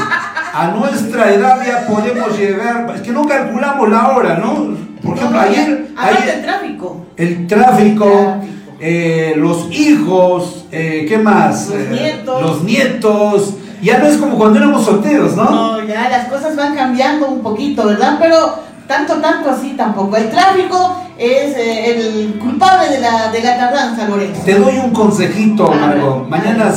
[0.51, 4.75] A nuestra edad ya podemos llegar, es que no calculamos la hora, ¿no?
[5.03, 7.05] Por ejemplo, ayer, Aparte ayer del tráfico.
[7.17, 8.35] el tráfico, Tráfico.
[8.79, 11.67] eh, los hijos, eh, ¿qué más?
[11.69, 12.41] Los Eh, nietos.
[12.41, 13.53] Los nietos.
[13.83, 15.43] Ya no es como cuando éramos solteros, ¿no?
[15.43, 18.17] No, ya las cosas van cambiando un poquito, ¿verdad?
[18.19, 18.55] Pero
[18.87, 20.15] tanto, tanto así tampoco.
[20.15, 24.41] El tráfico es eh, el culpable de la, de la tardanza, Lorenzo.
[24.45, 25.67] Te doy un consejito.
[25.69, 26.25] Margo.
[26.29, 26.71] Mañana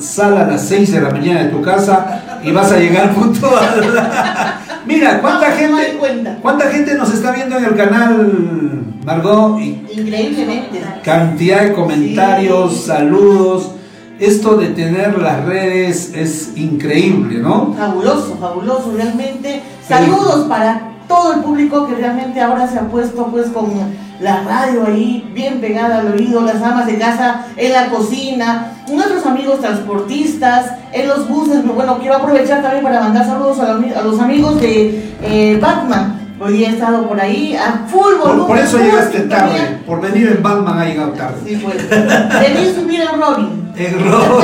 [0.00, 3.84] sal a las 6 de la mañana de tu casa y vas a llegar puntual.
[4.86, 6.38] Mira, ¿cuánta gente, cuenta.
[6.42, 9.60] ¿cuánta gente nos está viendo en el canal, Margot?
[9.60, 10.82] Increíblemente.
[11.04, 12.86] cantidad de comentarios, Sí.
[12.86, 13.72] saludos.
[14.18, 17.74] Esto de tener las redes es increíble, ¿no?
[17.76, 19.62] Fabuloso, fabuloso, realmente.
[19.86, 23.70] Saludos para todo el público que realmente ahora se ha puesto pues con
[24.20, 29.26] la radio ahí bien pegada al oído, las amas de casa en la cocina, nuestros
[29.26, 31.64] amigos transportistas, en los buses.
[31.74, 36.20] Bueno, quiero aprovechar también para mandar saludos a, los- a los amigos de eh, Batman.
[36.44, 38.46] Hoy he estado por ahí a full volumen.
[38.48, 39.78] por eso llegaste tarde.
[39.86, 41.36] Por venir en Batman ha llegado tarde.
[41.46, 41.88] Sí, pues.
[41.88, 43.70] Debí subir a Robin.
[43.76, 44.42] Error.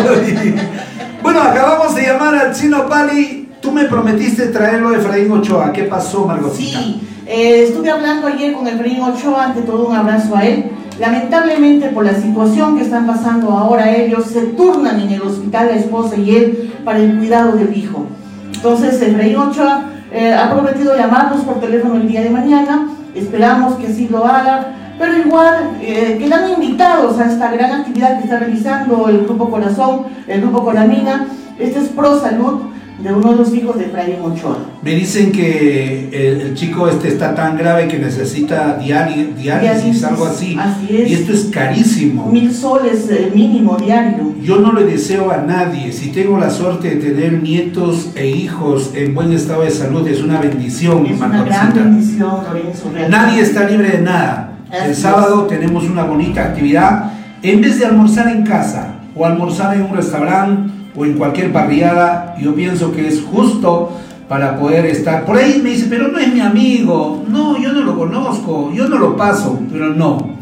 [1.23, 3.49] bueno, acabamos de llamar al Chino Pali.
[3.61, 5.73] Tú me prometiste traerlo de Efraín Ochoa.
[5.73, 6.79] ¿Qué pasó, Margotita?
[6.79, 10.71] Sí, eh, estuve hablando ayer con Efraín Ochoa, ante todo un abrazo a él.
[11.01, 15.77] Lamentablemente por la situación que están pasando ahora ellos, se turnan en el hospital la
[15.77, 18.07] esposa y él para el cuidado del hijo.
[18.55, 23.89] Entonces Efraín Ochoa eh, ha prometido llamarnos por teléfono el día de mañana, esperamos que
[23.89, 29.09] así lo haga, pero igual eh, quedan invitados a esta gran actividad que está realizando
[29.09, 31.27] el Grupo Corazón, el Grupo Coramina.
[31.59, 32.63] Este es Pro Salud
[32.99, 34.59] de uno de los hijos de Efraín Ochoa.
[34.83, 40.27] Me dicen que el, el chico este está tan grave que necesita diálisis, Diálisis, algo
[40.27, 40.57] así.
[40.59, 41.11] así es.
[41.11, 42.27] Y esto es carísimo.
[42.27, 44.35] Mil soles eh, mínimo diario.
[44.43, 48.91] Yo no le deseo a nadie, si tengo la suerte de tener nietos e hijos
[48.95, 52.91] en buen estado de salud, es una bendición, mi Es una gran bendición, Lorenzo.
[52.93, 53.09] realmente.
[53.11, 54.55] Nadie está libre de nada.
[54.71, 54.99] Así El es.
[54.99, 57.13] sábado tenemos una bonita actividad.
[57.43, 62.37] En vez de almorzar en casa o almorzar en un restaurante o en cualquier parrillada,
[62.41, 63.93] yo pienso que es justo
[64.29, 65.25] para poder estar.
[65.25, 67.25] Por ahí me dice, pero no es mi amigo.
[67.29, 70.37] No, yo no lo conozco, yo no lo paso, pero no.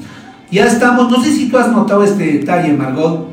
[0.50, 3.28] Ya estamos, no sé si tú has notado este detalle, Margot.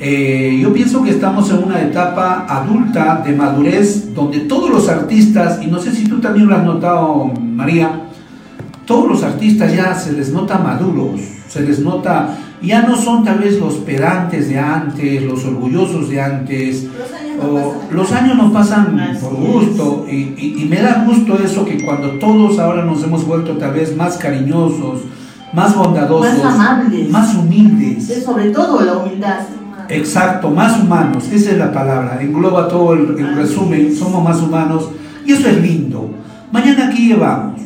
[0.00, 5.60] Eh, yo pienso que estamos en una etapa adulta de madurez donde todos los artistas,
[5.60, 8.02] y no sé si tú también lo has notado, María,
[8.84, 13.38] todos los artistas ya se les nota maduros, se les nota, ya no son tal
[13.38, 16.86] vez los pedantes de antes, los orgullosos de antes,
[17.40, 21.64] o los años no pasan Así por gusto, y, y- y me da gusto eso
[21.64, 25.02] que cuando todos ahora nos hemos vuelto tal vez más cariñosos,
[25.52, 27.10] más bondadosos, Más amables.
[27.10, 28.10] más humildes.
[28.10, 29.40] Es sobre todo la humildad.
[29.88, 33.98] Exacto, más humanos, esa es la palabra, engloba todo el, el resumen, es.
[33.98, 34.90] somos más humanos
[35.24, 36.10] Y eso es lindo.
[36.52, 37.60] Mañana aquí llevamos.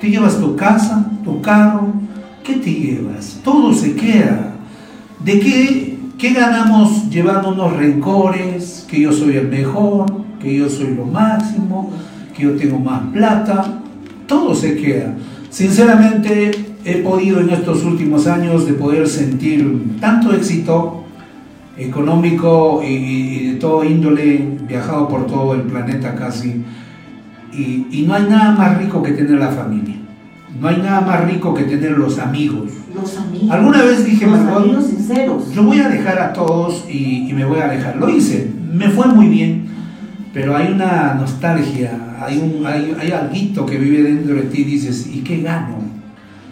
[0.00, 1.86] Te llevas tu casa, tu carro.
[2.46, 3.40] ¿Qué te llevas?
[3.42, 4.52] Todo se queda.
[5.24, 8.86] ¿De qué, qué ganamos llevando unos rencores?
[8.88, 10.06] Que yo soy el mejor,
[10.40, 11.90] que yo soy lo máximo,
[12.36, 13.80] que yo tengo más plata.
[14.28, 15.16] Todo se queda.
[15.50, 16.52] Sinceramente,
[16.84, 21.02] he podido en estos últimos años de poder sentir tanto éxito
[21.76, 26.64] económico y, de todo índole, viajado por todo el planeta casi,
[27.52, 30.05] y no hay nada más rico que tener la familia.
[30.60, 32.70] No hay nada más rico que tener los amigos.
[32.94, 33.50] Los amigos.
[33.50, 35.52] Alguna vez dije, los amigos sinceros.
[35.52, 37.96] yo voy a dejar a todos y, y me voy a alejar.
[37.96, 39.66] Lo hice, me fue muy bien,
[40.32, 44.64] pero hay una nostalgia, hay, un, hay, hay algo que vive dentro de ti y
[44.64, 45.76] dices, ¿y qué gano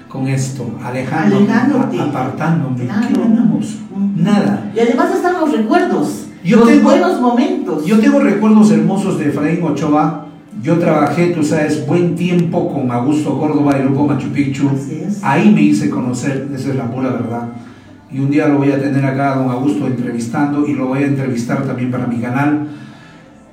[0.09, 0.79] con esto?
[0.85, 2.01] Alejándome, Alejándote.
[2.01, 2.81] apartándome.
[2.81, 3.77] ¿Qué ganamos?
[4.17, 4.71] Nada.
[4.77, 6.27] Y además están los recuerdos.
[6.45, 7.87] Yo los tengo- buenos momentos.
[7.87, 10.24] Yo tengo recuerdos hermosos de Efraín Ochoa.
[10.65, 14.71] Yo trabajé, tú sabes, buen tiempo con Augusto Córdoba y Grupo Machu Picchu.
[15.21, 17.49] Ahí me hice conocer, esa es la pura verdad.
[18.11, 21.03] Y un día lo voy a tener acá a don Augusto entrevistando y lo voy
[21.03, 22.67] a entrevistar también para mi canal.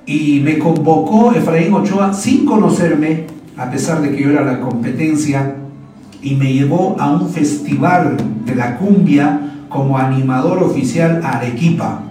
[0.06, 3.26] Y me convocó Efraín Ochoa sin conocerme,
[3.58, 5.56] a pesar de que yo era la competencia,
[6.22, 12.04] y me llevó a un festival de la cumbia como animador oficial a Arequipa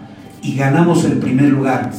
[0.43, 1.89] y ganamos el primer lugar.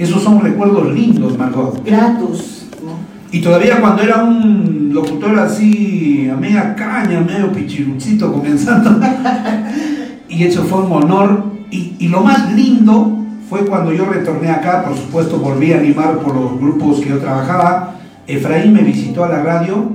[0.00, 1.84] Esos son recuerdos lindos, Margot.
[1.84, 2.66] Gratos.
[2.82, 2.92] ¿no?
[3.30, 8.98] Y todavía cuando era un locutor así, a media caña, medio pichiruchito comenzando,
[10.30, 11.44] y eso fue un honor.
[11.70, 13.18] Y, y lo más lindo
[13.50, 17.18] fue cuando yo retorné acá, por supuesto volví a animar por los grupos que yo
[17.18, 17.96] trabajaba.
[18.26, 19.92] Efraín me visitó a la radio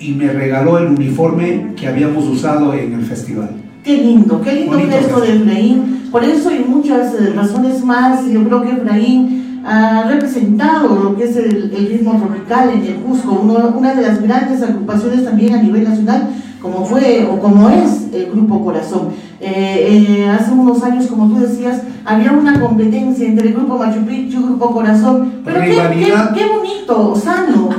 [0.00, 3.50] y me regaló el uniforme que habíamos usado en el festival.
[3.88, 5.34] Qué lindo, qué lindo Bonito gesto de.
[5.36, 6.08] Efraín.
[6.12, 11.24] Por eso y muchas eh, razones más, yo creo que Efraín ha representado lo que
[11.24, 15.54] es el, el ritmo tropical en el Cusco, uno- una de las grandes agrupaciones también
[15.54, 16.28] a nivel nacional,
[16.60, 19.08] como fue o como es el Grupo Corazón.
[19.40, 24.00] Eh, eh, hace unos años, como tú decías, había una competencia entre el Grupo Machu
[24.04, 26.34] Picchu, Grupo Corazón, pero qué, qué, Rivalidad.
[26.34, 27.70] qué bonito, sano.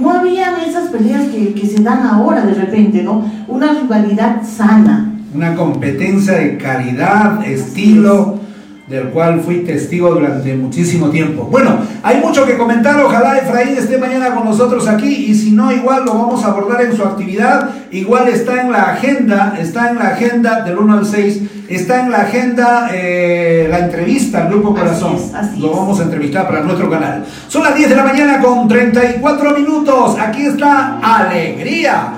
[0.00, 3.24] No habían esas peleas que, que se dan ahora de repente, ¿no?
[3.48, 5.05] Una rivalidad sana.
[5.36, 8.40] Una competencia de calidad, estilo,
[8.86, 11.48] del cual fui testigo durante muchísimo tiempo.
[11.50, 15.72] Bueno, hay mucho que comentar, ojalá Efraín esté mañana con nosotros aquí y si no,
[15.72, 19.98] igual lo vamos a abordar en su actividad, igual está en la agenda, está en
[19.98, 24.70] la agenda del 1 al 6, está en la agenda eh, la entrevista al Grupo
[24.70, 27.24] Así Corazón, es, así lo vamos a entrevistar para nuestro canal.
[27.48, 32.12] Son las 10 de la mañana con 34 minutos, aquí está Alegría.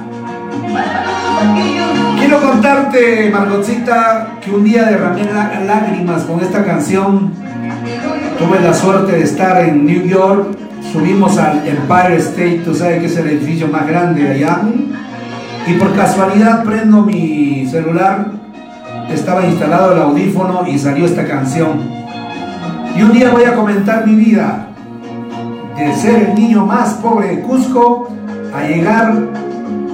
[2.19, 7.33] Quiero contarte, Margotcita, que un día derramé lá- lágrimas con esta canción.
[8.39, 10.57] Tuve la suerte de estar en New York.
[10.93, 14.61] Subimos al Empire State, tú sabes que es el edificio más grande de allá.
[15.67, 18.27] Y por casualidad prendo mi celular.
[19.13, 21.81] Estaba instalado el audífono y salió esta canción.
[22.97, 24.67] Y un día voy a comentar mi vida.
[25.77, 28.09] De ser el niño más pobre de Cusco
[28.55, 29.15] a llegar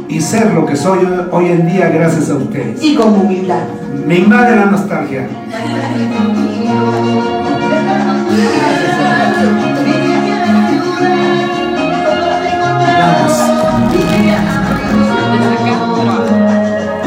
[0.08, 0.98] y ser lo que soy
[1.30, 2.82] hoy en día gracias a ustedes.
[2.82, 3.64] y con humildad.
[4.06, 5.28] Me invade la nostalgia.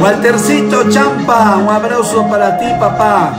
[0.02, 3.34] Waltercito Champa, un abrazo para ti, papá.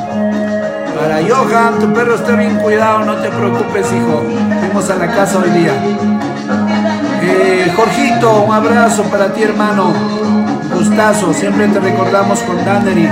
[0.98, 4.22] Para Johan, tu perro está bien cuidado, no te preocupes, hijo.
[4.60, 6.17] Fuimos a la casa hoy día.
[7.78, 9.92] Jorgito, un abrazo para ti, hermano.
[10.74, 13.08] Gustazo, siempre te recordamos con Dandery.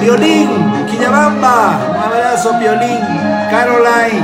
[0.00, 0.48] Violín,
[0.88, 3.00] Quillabamba, un abrazo, Violín.
[3.50, 4.22] Caroline,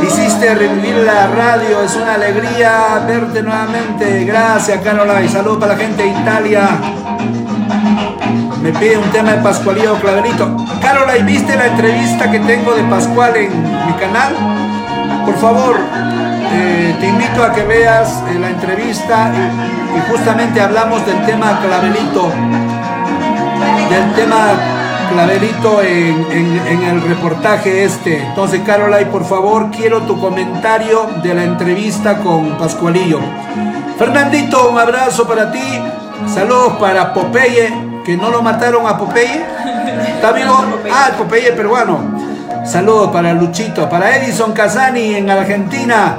[0.00, 4.24] hiciste revivir la radio, es una alegría verte nuevamente.
[4.26, 5.28] Gracias, Caroline.
[5.28, 6.68] Saludos para la gente de Italia.
[8.62, 10.56] Me pide un tema de Pascualillo Clavelito.
[10.80, 14.36] Caroline, ¿viste la entrevista que tengo de Pascual en mi canal?
[15.26, 15.76] Por favor,
[16.52, 21.58] eh, te invito a que veas eh, la entrevista y, y justamente hablamos del tema
[21.60, 22.30] Clavelito,
[23.90, 24.38] del tema
[25.12, 28.18] Clavelito en, en- en el reportaje este.
[28.22, 33.20] Entonces, Caroline, por favor, quiero tu comentario de la entrevista con Pascualillo.
[33.98, 35.80] Fernandito, un abrazo para ti.
[36.32, 37.72] Saludos para Popeye,
[38.04, 39.44] que no lo mataron a Popeye.
[40.14, 40.64] ¿Está vivo?
[40.92, 41.98] Ah, el Popeye peruano.
[42.64, 46.16] Saludos para Luchito, para Edison Casani en Argentina.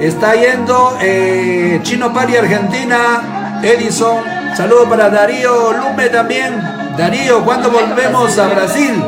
[0.00, 3.60] Está yendo eh, Chino Pari Argentina.
[3.62, 4.22] Edison.
[4.56, 6.54] Saludos para Darío Lume también.
[6.96, 9.02] Darío, ¿cuándo volvemos a Brasil?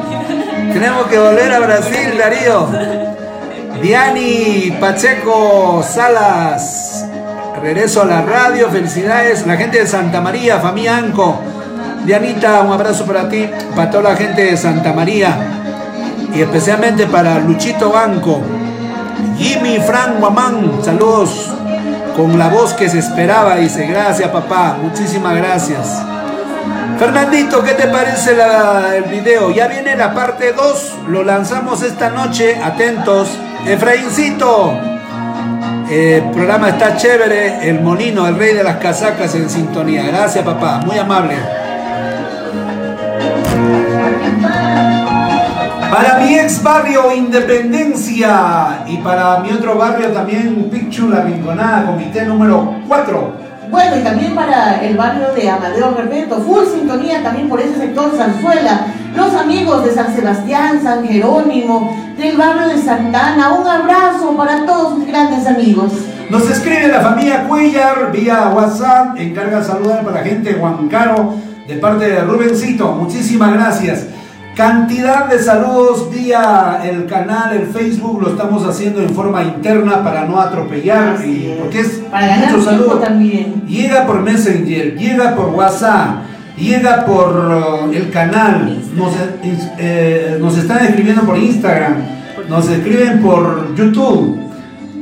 [0.72, 2.68] Tenemos que volver a Brasil, Darío.
[3.80, 7.06] Diani Pacheco Salas.
[7.62, 9.46] Regreso a la radio, felicidades.
[9.46, 11.40] La gente de Santa María, familia Anco.
[12.04, 15.36] Dianita, un abrazo para ti, para toda la gente de Santa María.
[16.34, 18.42] Y especialmente para Luchito Banco.
[19.40, 21.50] Jimmy Frank Guamán, saludos.
[22.14, 23.86] Con la voz que se esperaba, dice.
[23.86, 24.76] Gracias, papá.
[24.82, 26.02] Muchísimas gracias.
[26.98, 28.32] Fernandito, ¿qué te parece
[28.96, 29.50] el video?
[29.50, 33.30] Ya viene la parte 2, lo lanzamos esta noche, atentos.
[33.66, 34.78] Efraincito,
[35.90, 40.02] el programa está chévere, el molino, el rey de las casacas en sintonía.
[40.02, 41.36] Gracias papá, muy amable.
[45.90, 52.24] Para mi ex barrio Independencia y para mi otro barrio también Pichu, La Rinconada, comité
[52.24, 53.32] número 4.
[53.70, 58.12] Bueno, y también para el barrio de Amadeo Berbeto, full sintonía también por ese sector
[58.16, 58.86] Zanzuela,
[59.16, 64.96] los amigos de San Sebastián, San Jerónimo, del barrio de Santana, un abrazo para todos
[64.96, 65.92] mis grandes amigos.
[66.30, 71.34] Nos escribe la familia Cuellar vía WhatsApp, encarga saludar para la gente de Huancaro
[71.66, 72.92] de parte de Rubencito.
[72.92, 74.06] Muchísimas gracias.
[74.56, 80.26] Cantidad de saludos vía el canal, el Facebook, lo estamos haciendo en forma interna para
[80.26, 82.98] no atropellar y porque es Para ganar mucho saludo.
[82.98, 83.62] también.
[83.66, 86.24] Llega por Messenger, llega por WhatsApp,
[86.58, 89.12] llega por uh, el canal, nos,
[89.78, 91.94] eh, nos están escribiendo por Instagram,
[92.48, 94.38] nos escriben por YouTube.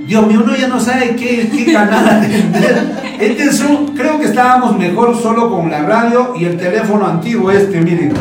[0.07, 2.99] Dios mío, uno ya no sabe qué, qué canal atender.
[3.19, 7.51] Este es un- creo que estábamos mejor solo con la radio y el teléfono antiguo
[7.51, 8.13] este, miren.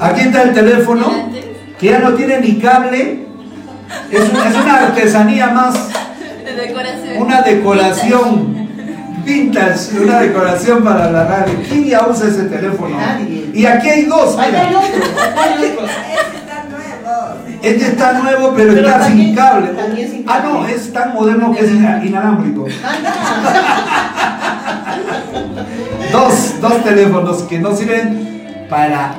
[0.00, 1.30] Aquí está el teléfono,
[1.78, 3.24] que ya no tiene ni cable.
[4.10, 5.74] Es, un- es una artesanía más
[6.44, 7.22] De decoración.
[7.22, 8.54] una decoración
[9.24, 11.54] vintage, una decoración para la radio.
[11.68, 12.96] ¿Quién ya usa ese teléfono?
[12.98, 13.50] Nadie.
[13.54, 14.36] Y aquí hay dos.
[14.38, 14.60] Ahí mira.
[14.68, 15.86] hay otro, acá hay otro.
[17.62, 19.68] Este está nuevo, pero, Pero está también- sin cable.
[19.68, 20.52] también sin Ah, cable.
[20.52, 22.66] no, es tan moderno que es ina- inalámbrico.
[22.66, 23.14] Anda.
[26.12, 29.14] Dos, dos teléfonos que no sirven para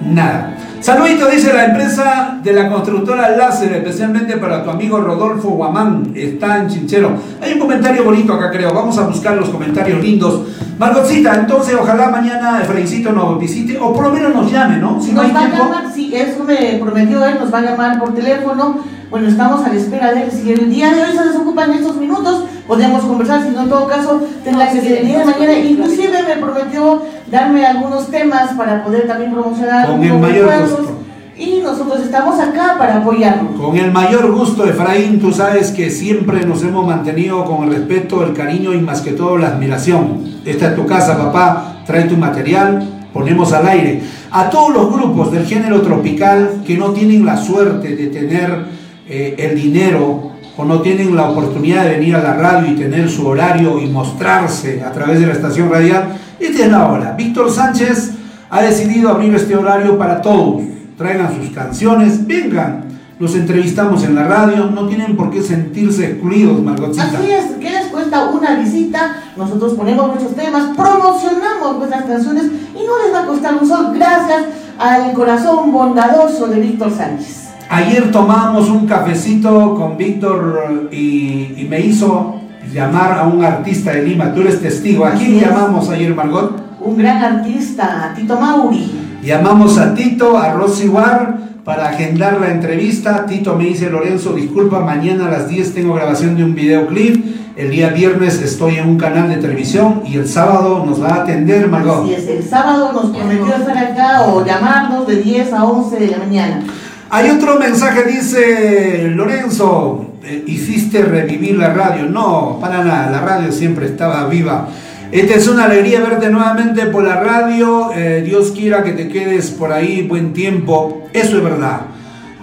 [0.00, 0.56] nada.
[0.80, 6.58] Saludito, dice la empresa de la constructora Láser, especialmente para tu amigo Rodolfo Guamán, está
[6.58, 7.12] en Chinchero.
[7.40, 8.72] Hay un comentario bonito acá, creo.
[8.74, 10.42] Vamos a buscar los comentarios lindos.
[10.78, 15.00] Margotcita, entonces ojalá mañana Efraíncito nos visite o por lo menos nos llame, ¿no?
[15.00, 15.64] Si no hay Nos va a tiempo.
[15.64, 18.80] llamar, sí, eso me prometió él, nos va a llamar por teléfono.
[19.10, 20.30] Bueno, estamos a la espera de él.
[20.32, 23.42] Si el día de hoy se desocupa en estos minutos, podemos conversar.
[23.42, 25.52] Si no, en todo caso, tendrá No, que ser el día de mañana.
[25.58, 27.02] Inclusive me prometió
[27.34, 30.98] darme algunos temas para poder también promocionar Con el mayor gusto.
[31.36, 33.50] Y nosotros estamos acá para apoyarlo.
[33.60, 38.24] Con el mayor gusto, Efraín, tú sabes que siempre nos hemos mantenido con el respeto,
[38.24, 40.22] el cariño y más que todo la admiración.
[40.44, 44.02] Esta es tu casa, papá, trae tu material, ponemos al aire.
[44.30, 48.66] A todos los grupos del género tropical que no tienen la suerte de tener
[49.08, 53.10] eh, el dinero o no tienen la oportunidad de venir a la radio y tener
[53.10, 56.16] su horario y mostrarse a través de la estación radial,
[56.46, 57.12] esta es la hora.
[57.12, 58.12] Víctor Sánchez
[58.50, 60.62] ha decidido abrir este horario para todos.
[60.96, 62.84] Traigan sus canciones, vengan,
[63.18, 67.18] los entrevistamos en la radio, no tienen por qué sentirse excluidos, Margotcita.
[67.18, 69.16] Así es, ¿qué les cuesta una visita?
[69.36, 73.92] Nosotros ponemos muchos temas, promocionamos nuestras canciones y no les va a costar un sol
[73.94, 74.44] gracias
[74.78, 77.48] al corazón bondadoso de Víctor Sánchez.
[77.70, 82.33] Ayer tomamos un cafecito con Víctor y, y me hizo
[82.72, 84.32] llamar a un artista de Lima.
[84.32, 85.04] Tú eres testigo.
[85.04, 86.62] ¿A quién llamamos ayer, Margot?
[86.80, 88.90] Un gran artista, Tito Mauri.
[89.22, 93.24] Llamamos a Tito, a Rosy War, para agendar la entrevista.
[93.26, 97.24] Tito me dice, Lorenzo, disculpa, mañana a las 10 tengo grabación de un videoclip.
[97.56, 101.14] El día viernes estoy en un canal de televisión y el sábado nos va a
[101.22, 102.02] atender, Margot.
[102.02, 106.06] Así es, el sábado nos prometió estar acá o llamarnos de 10 a 11 de
[106.08, 106.64] la mañana.
[107.10, 112.06] Hay otro mensaje, dice Lorenzo, eh, hiciste revivir la radio.
[112.06, 114.68] No, para nada, la radio siempre estaba viva.
[115.12, 117.90] Esta es una alegría verte nuevamente por la radio.
[117.94, 121.04] eh, Dios quiera que te quedes por ahí buen tiempo.
[121.12, 121.82] Eso es verdad.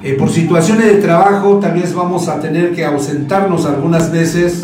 [0.04, 4.64] Eh, por situaciones de trabajo, tal vez vamos a tener que ausentarnos algunas veces.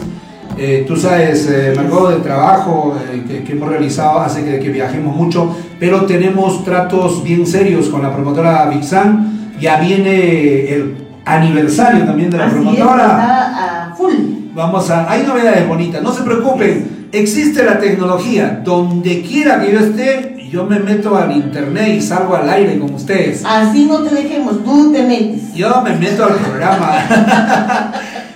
[0.58, 2.98] Eh, tú sabes, eh, Margot, del trabajo
[3.28, 8.02] que, que hemos realizado hace que, que viajemos mucho, pero tenemos tratos bien serios con
[8.02, 9.52] la promotora Vixan.
[9.60, 13.04] Ya viene el aniversario también de la Así es, promotora.
[13.04, 14.14] está a full.
[14.54, 19.80] Vamos a, hay novedades bonitas, no se preocupen, existe la tecnología, donde quiera que yo
[19.80, 23.44] esté, yo me meto al internet y salgo al aire con ustedes.
[23.46, 25.54] Así no te dejemos, tú te metes.
[25.54, 26.92] Yo me meto al programa.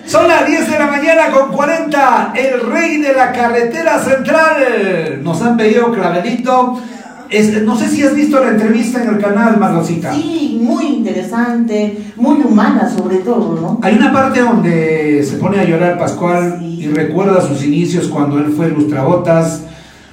[0.05, 5.19] Son las 10 de la mañana con 40, el rey de la carretera central.
[5.23, 6.81] Nos han pedido clavelito.
[7.63, 10.13] No sé si has visto la entrevista en el canal, Marlosita.
[10.13, 13.79] Sí, muy interesante, muy humana sobre todo, ¿no?
[13.81, 16.83] Hay una parte donde se pone a llorar Pascual Sí.
[16.83, 19.63] y recuerda sus inicios cuando él fue lustrabotas,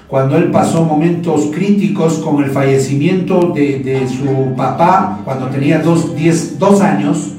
[0.07, 6.15] cuando él pasó momentos críticos con el fallecimiento de, de su papá cuando tenía dos,
[6.17, 7.33] diez- dos años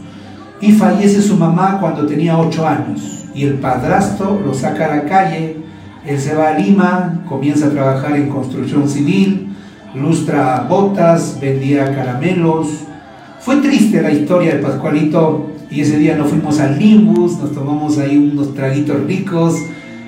[0.61, 5.03] y fallece su mamá cuando tenía ocho años y el padrastro lo saca a la
[5.05, 5.55] calle,
[6.05, 9.49] él se va a Lima, comienza a trabajar en construcción civil,
[9.95, 12.67] lustra botas, vendía caramelos,
[13.39, 17.97] fue triste la historia de Pascualito y ese día nos fuimos al Nimbus, nos tomamos
[17.97, 19.55] ahí unos traguitos ricos,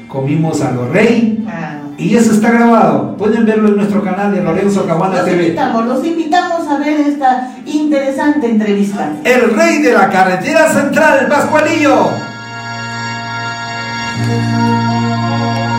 [0.08, 1.78] comimos a lo rey Ah.
[1.98, 3.16] y eso está grabado.
[3.18, 5.44] Pueden verlo en nuestro canal de Lorenzo Cabana Los TV.
[5.44, 9.14] invitamos, los invitamos a ver esta interesante entrevista.
[9.24, 12.10] El rey de la carretera central, Pascualillo.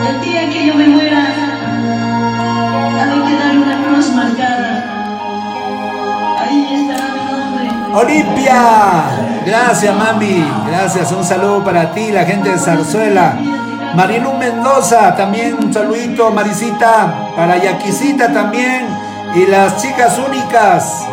[0.09, 1.52] El día que yo me muera,
[7.93, 9.03] Olimpia,
[9.45, 13.37] gracias mami, gracias, un saludo para ti, la gente de Zarzuela.
[13.95, 18.87] Marilu Mendoza, también un saludito, Marisita, para Yaquisita también,
[19.35, 21.05] y las chicas únicas.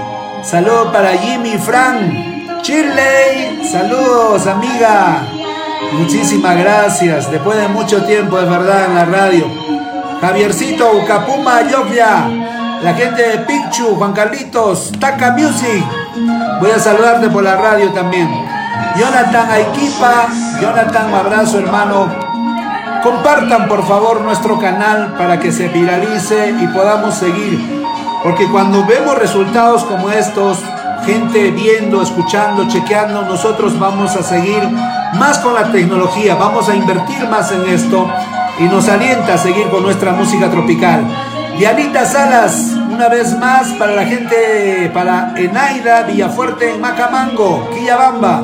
[0.43, 5.22] Saludo para Jimmy Fran, Chile, saludos amiga.
[5.93, 9.47] Muchísimas gracias, después de mucho tiempo, es verdad, en la radio.
[10.22, 12.26] Javiercito, Ucapuma, Yogya,
[12.83, 15.85] la gente de Picchu, Juan Carlitos, Taca Music.
[16.61, 18.29] Voy a saludarte por la radio también.
[18.97, 20.27] Jonathan Aikipa,
[20.61, 22.09] Jonathan, un abrazo hermano.
[23.03, 27.85] Compartan por favor nuestro canal para que se viralice y podamos seguir.
[28.23, 30.59] Porque cuando vemos resultados como estos,
[31.07, 34.63] gente viendo, escuchando, chequeando, nosotros vamos a seguir
[35.15, 38.11] más con la tecnología, vamos a invertir más en esto
[38.59, 41.07] y nos alienta a seguir con nuestra música tropical.
[41.59, 48.43] Dianita Salas, una vez más para la gente, para Enaida Villafuerte Macamango, Quillabamba.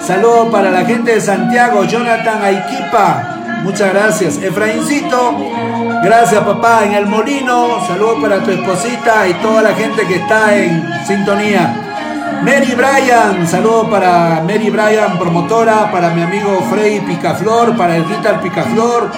[0.00, 3.38] Saludo para la gente de Santiago, Jonathan Aiquipa.
[3.62, 4.38] Muchas gracias.
[4.42, 5.36] Efraincito,
[6.02, 6.84] gracias papá.
[6.84, 11.91] En el Molino, saludo para tu esposita y toda la gente que está en sintonía.
[12.42, 18.40] Mary Bryan, saludo para Mary Bryan, promotora, para mi amigo Freddy Picaflor, para el Guitar
[18.40, 19.10] Picaflor,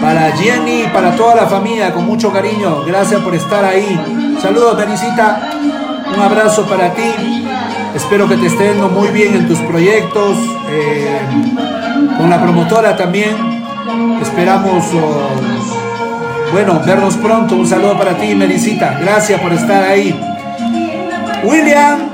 [0.00, 2.82] para Jenny, para toda la familia, con mucho cariño.
[2.84, 4.36] Gracias por estar ahí.
[4.42, 5.50] Saludos, Benicita.
[6.14, 7.46] Un abrazo para ti.
[7.94, 10.36] Espero que te esté yendo muy bien en tus proyectos.
[10.68, 11.18] eh,
[12.16, 13.36] con la promotora también.
[14.20, 17.54] Esperamos, oh, bueno, vernos pronto.
[17.54, 18.98] Un saludo para ti, Merisita.
[19.00, 20.18] Gracias por estar ahí.
[21.44, 22.13] William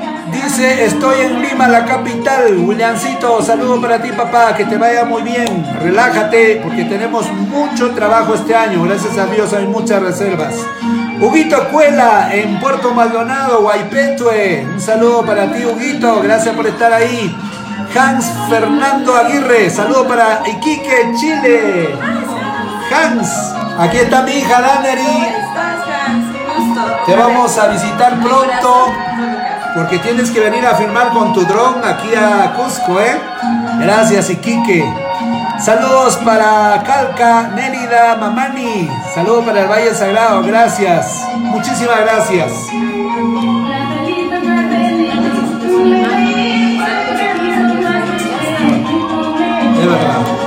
[0.61, 2.59] dice, estoy en Lima, la capital.
[2.59, 4.55] Williamcito, saludo para ti, papá.
[4.55, 5.67] Que te vaya muy bien.
[5.81, 8.83] Relájate, porque tenemos mucho trabajo este año.
[8.83, 10.55] Gracias a Dios hay muchas reservas.
[11.21, 14.67] Huguito Cuela, en Puerto Maldonado, Guaypetue.
[14.75, 16.21] Un saludo para ti, Huguito.
[16.23, 17.35] Gracias por estar ahí.
[17.99, 21.89] Hans Fernando Aguirre, saludo para Iquique, Chile.
[22.93, 23.29] Hans,
[23.79, 25.01] aquí está mi hija Daneri.
[25.01, 26.27] estás, Hans?
[26.59, 26.97] Un gusto.
[27.07, 28.93] Te vamos a visitar pronto
[29.75, 33.21] porque tienes que venir a filmar con tu dron aquí a Cusco, ¿eh?
[33.81, 34.85] Gracias, Iquique.
[35.59, 38.89] Saludos para Calca, Nélida, Mamani.
[39.15, 41.25] Saludos para el Valle Sagrado, gracias.
[41.37, 42.53] Muchísimas gracias.
[49.77, 50.41] De verdad.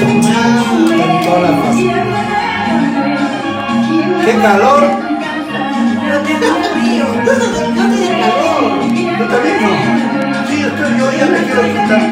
[0.00, 0.20] En
[1.24, 1.84] toda la fase.
[4.24, 4.82] ¡Qué calor!
[6.04, 7.06] Pero da frío,
[7.74, 8.62] no tiene calor.
[9.18, 9.68] Yo también no.
[10.48, 12.02] Sí, estoy, yo ya me quiero quitar.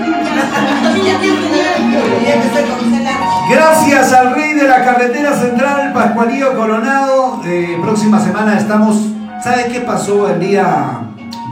[3.51, 7.41] Gracias al rey de la carretera central, Pascualillo Coronado.
[7.45, 8.97] Eh, próxima semana estamos.
[9.43, 11.01] ¿Sabe qué pasó el día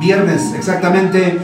[0.01, 1.39] viernes exactamente?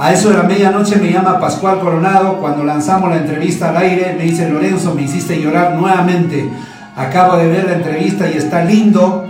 [0.00, 2.38] A eso de la medianoche me llama Pascual Coronado.
[2.40, 6.48] Cuando lanzamos la entrevista al aire, me dice Lorenzo, me hiciste llorar nuevamente.
[6.96, 9.26] Acabo de ver la entrevista y está lindo.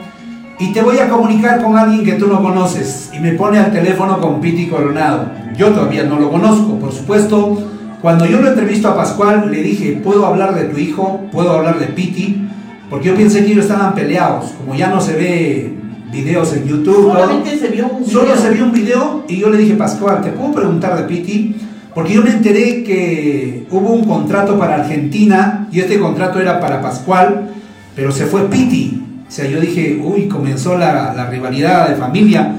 [0.61, 3.11] Y te voy a comunicar con alguien que tú no conoces.
[3.13, 5.33] Y me pone al teléfono con Piti Coronado.
[5.57, 7.59] Yo todavía no lo conozco, por supuesto.
[8.01, 11.23] Cuando yo lo entrevisto a Pascual, le dije, ¿puedo hablar de tu hijo?
[11.33, 12.49] ¿Puedo hablar de Piti?
[12.89, 14.53] Porque yo pensé que ellos estaban peleados.
[14.53, 15.80] Como ya no se ve
[16.11, 17.09] videos en YouTube.
[17.09, 17.15] ¿no?
[17.15, 20.31] Solamente se vio un Solo se vio un video y yo le dije, Pascual, ¿te
[20.31, 21.57] puedo preguntar de Piti?
[21.95, 26.81] Porque yo me enteré que hubo un contrato para Argentina y este contrato era para
[26.81, 27.51] Pascual,
[27.97, 29.03] pero se fue Piti.
[29.27, 32.57] O sea, yo dije, uy, comenzó la, la rivalidad de familia.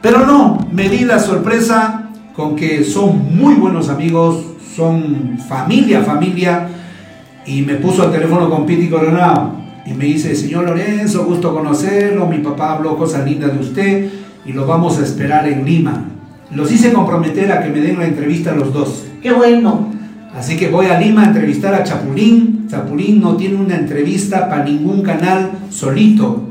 [0.00, 6.68] Pero no, me di la sorpresa con que son muy buenos amigos, son familia, familia.
[7.46, 12.26] Y me puso al teléfono con Piti Coronado y me dice, señor Lorenzo, gusto conocerlo,
[12.26, 14.10] mi papá habló cosas lindas de usted
[14.46, 16.04] y lo vamos a esperar en Lima.
[16.54, 19.04] Los hice comprometer a que me den la entrevista a los dos.
[19.22, 19.92] Qué bueno.
[20.34, 22.66] Así que voy a Lima a entrevistar a Chapulín.
[22.68, 26.48] Chapulín no tiene una entrevista para ningún canal solito.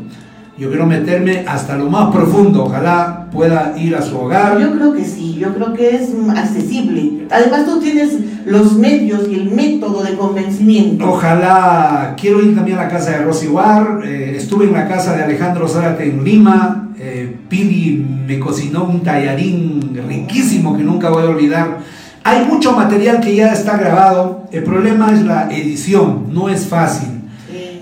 [0.55, 2.65] Yo quiero meterme hasta lo más profundo.
[2.65, 4.59] Ojalá pueda ir a su hogar.
[4.59, 7.25] Yo creo que sí, yo creo que es accesible.
[7.31, 11.09] Además tú tienes los medios y el método de convencimiento.
[11.09, 14.01] Ojalá, quiero ir también a la casa de Rosy War.
[14.05, 16.89] Eh, estuve en la casa de Alejandro Zárate en Lima.
[16.99, 21.79] Eh, Pili me cocinó un tallarín riquísimo que nunca voy a olvidar.
[22.23, 24.43] Hay mucho material que ya está grabado.
[24.51, 27.12] El problema es la edición, no es fácil.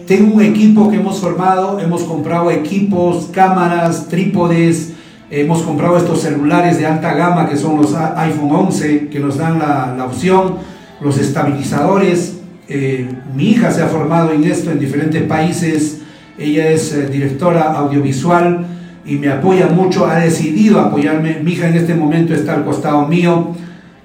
[0.08, 4.94] Tengo un equipo que hemos formado, hemos comprado equipos, cámaras, trípodes,
[5.30, 9.60] hemos comprado estos celulares de alta gama que son los iPhone 11 que nos dan
[9.60, 10.56] la, la opción,
[11.00, 12.38] los estabilizadores.
[12.68, 16.02] Eh, mi hija se ha formado en esto en diferentes países,
[16.38, 18.66] ella es eh, directora audiovisual
[19.06, 21.40] y me apoya mucho, ha decidido apoyarme.
[21.44, 23.56] Mi hija en este momento está al costado mío.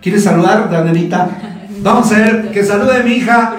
[0.01, 1.29] ¿Quieres saludar, Danielita?
[1.83, 3.57] Vamos a ver, que salude mi hija.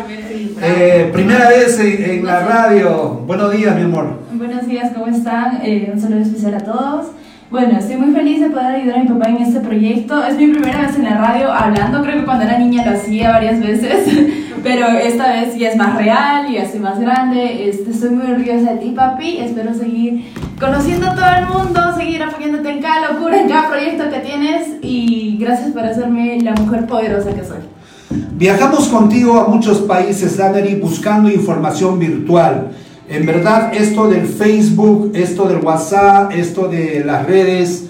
[0.61, 3.21] Eh, primera vez en, en la radio.
[3.27, 4.19] Buenos días, mi amor.
[4.31, 5.59] Buenos días, ¿cómo están?
[5.63, 7.07] Eh, un saludo especial a todos.
[7.51, 10.23] Bueno, estoy muy feliz de poder ayudar a mi papá en este proyecto.
[10.23, 13.31] Es mi primera vez en la radio hablando, creo que cuando era niña lo hacía
[13.31, 17.69] varias veces, pero esta vez ya es más real y ya estoy más grande.
[17.69, 19.37] Este, estoy muy orgullosa de ti, papi.
[19.37, 20.25] Espero seguir
[20.59, 24.67] conociendo a todo el mundo, seguir apoyándote en cada locura, en cada proyecto que tienes
[24.81, 27.76] y gracias por hacerme la mujer poderosa que soy.
[28.09, 32.71] Viajamos contigo a muchos países, Daneri, buscando información virtual.
[33.09, 37.85] En verdad, esto del Facebook, esto del WhatsApp, esto de las redes,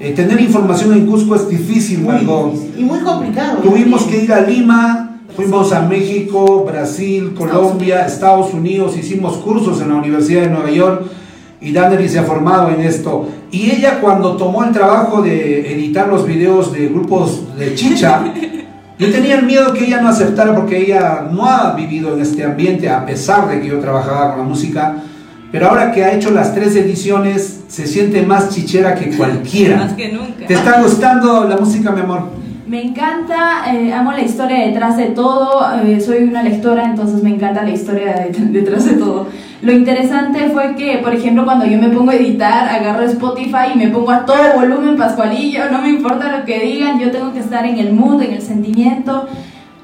[0.00, 3.58] eh, tener información en Cusco es difícil, muy difícil y muy complicado.
[3.58, 9.88] Tuvimos que ir a Lima, fuimos a México, Brasil, Colombia, Estados Unidos, hicimos cursos en
[9.88, 11.02] la Universidad de Nueva York
[11.60, 13.26] y Daneri se ha formado en esto.
[13.50, 18.32] Y ella cuando tomó el trabajo de editar los videos de grupos de chicha,
[18.98, 22.44] yo tenía el miedo que ella no aceptara porque ella no ha vivido en este
[22.44, 24.96] ambiente a pesar de que yo trabajaba con la música.
[25.52, 29.76] Pero ahora que ha hecho las tres ediciones, se siente más chichera que cualquiera.
[29.76, 30.46] Más que nunca.
[30.46, 32.37] ¿Te está gustando la música, mi amor?
[32.68, 37.30] Me encanta, eh, amo la historia detrás de todo, eh, soy una lectora, entonces me
[37.30, 39.26] encanta la historia de- detrás de todo.
[39.62, 43.78] Lo interesante fue que, por ejemplo, cuando yo me pongo a editar, agarro Spotify y
[43.78, 47.38] me pongo a todo volumen Pascualillo, no me importa lo que digan, yo tengo que
[47.40, 49.26] estar en el mood, en el sentimiento.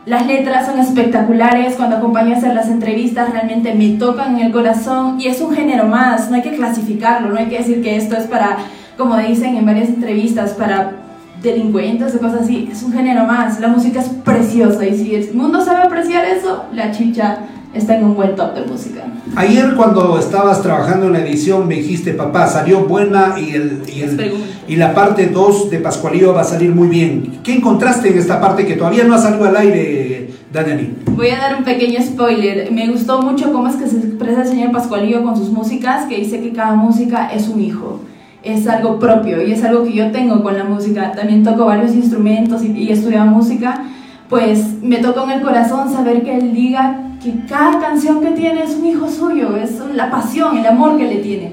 [0.05, 4.53] Las letras son espectaculares, cuando acompaño a hacer las entrevistas realmente me tocan en el
[4.53, 7.97] corazón y es un género más, no hay que clasificarlo, no hay que decir que
[7.97, 8.59] esto es para,
[8.99, 11.04] como dicen en varias entrevistas, para
[11.45, 15.35] delincuentes o cosas así, es un género más, la música es preciosa y si el
[15.35, 17.39] mundo sabe apreciar eso, la chicha
[17.73, 19.03] está en un buen top de música.
[19.37, 24.01] Ayer cuando estabas trabajando en la edición me dijiste, papá, salió buena y, el, y,
[24.03, 27.41] el- la parte 2 de Pascualillo va a salir muy bien.
[27.43, 30.95] ¿Qué encontraste en esta parte que todavía no ha salido al aire, Daniel?
[31.11, 32.71] Voy a dar un pequeño spoiler.
[32.71, 36.17] Me gustó mucho cómo es que se expresa el señor Pascualillo con sus músicas, que
[36.19, 38.01] dice que cada música es un hijo.
[38.45, 41.13] Es algo propio y es algo que yo tengo con la música.
[41.13, 43.85] También toco varios instrumentos y, y música.
[44.29, 48.65] Pues me tocó en el corazón saber que él diga que cada canción que tiene
[48.65, 51.53] es un hijo suyo, es la pasión, el amor que le tiene.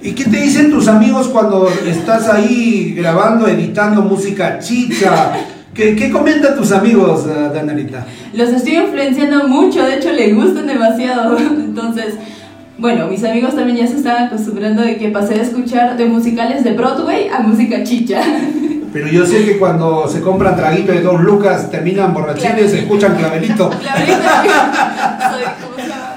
[0.00, 5.32] ¿Y qué te dicen tus amigos cuando estás ahí grabando, editando música chicha?
[5.72, 8.06] ¿Qué, qué comentan tus amigos, eh, Danielita?
[8.32, 11.38] Los estoy influenciando mucho, de hecho le gustan demasiado.
[11.38, 12.14] Entonces,
[12.78, 16.62] bueno, mis amigos también ya se están acostumbrando de que pasé de escuchar de musicales
[16.62, 18.20] de Broadway a música chicha.
[18.92, 23.14] Pero yo sé que cuando se compran traguito de dos lucas, terminan borrachines, se escuchan
[23.16, 23.70] clavelito.
[23.82, 24.16] Clavelito.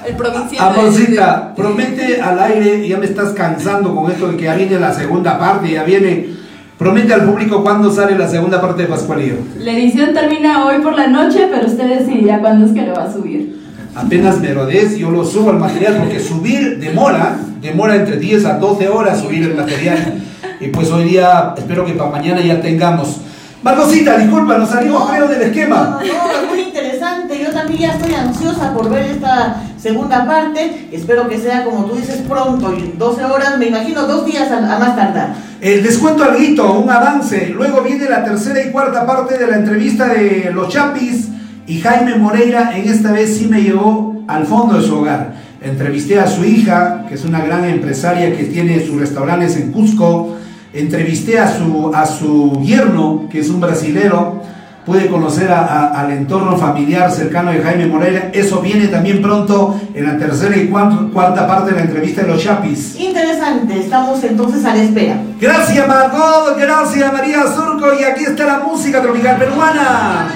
[0.06, 0.70] El provinciano.
[0.70, 4.94] Amorcita, promete al aire, ya me estás cansando con esto de que ya viene la
[4.94, 6.30] segunda parte, ya viene.
[6.78, 9.36] Promete al público cuándo sale la segunda parte de Pascualillo.
[9.58, 13.04] La edición termina hoy por la noche, pero usted decidirá cuándo es que lo va
[13.04, 13.59] a subir.
[13.94, 18.44] Apenas me lo des, yo lo subo al material, porque subir demora, demora entre 10
[18.46, 20.22] a 12 horas subir el material.
[20.60, 23.16] Y pues hoy día, espero que para mañana ya tengamos.
[23.62, 25.76] Marcosita, disculpa, nos salimos creo del No, esquema.
[25.76, 27.38] no, no, es muy interesante.
[27.42, 30.88] Yo también ya estoy ansiosa por ver esta segunda parte.
[30.92, 34.58] Espero que sea, como tú dices, pronto, y 12 horas, me imagino dos días a,
[34.76, 35.34] a más tardar.
[35.60, 37.48] Eh, les cuento algo, un avance.
[37.48, 41.28] Luego viene la tercera y cuarta parte de la entrevista de los Chapis
[41.70, 45.34] y Jaime Moreira en esta vez sí me llevó al fondo de su hogar.
[45.62, 50.36] Entrevisté a su hija, que es una gran empresaria que tiene sus restaurantes en Cusco.
[50.72, 54.40] Entrevisté a su, a su yerno, que es un brasilero.
[54.86, 58.30] pude conocer a- a- al entorno familiar cercano de Jaime Moreira.
[58.32, 62.28] Eso viene también pronto en la tercera y cuarta, cuarta parte de la entrevista de
[62.28, 62.96] los Chapis.
[62.98, 65.16] Interesante, estamos entonces a la espera.
[65.38, 70.28] Gracias Margot, gracias María Surco y aquí está la música tropical peruana.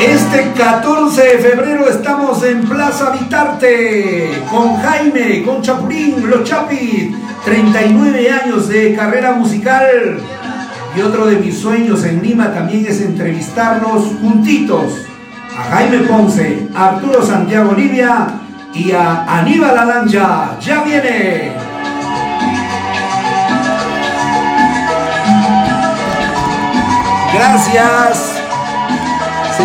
[0.00, 8.30] Este 14 de febrero estamos en Plaza Vitarte con Jaime, con Chapulín, los Chapis, 39
[8.30, 10.18] años de carrera musical.
[10.96, 15.02] Y otro de mis sueños en Lima también es entrevistarlos juntitos
[15.54, 18.26] a Jaime Ponce, a Arturo Santiago Olivia
[18.72, 20.58] y a Aníbal Alancha.
[20.60, 21.52] ¡Ya viene!
[27.34, 28.39] Gracias.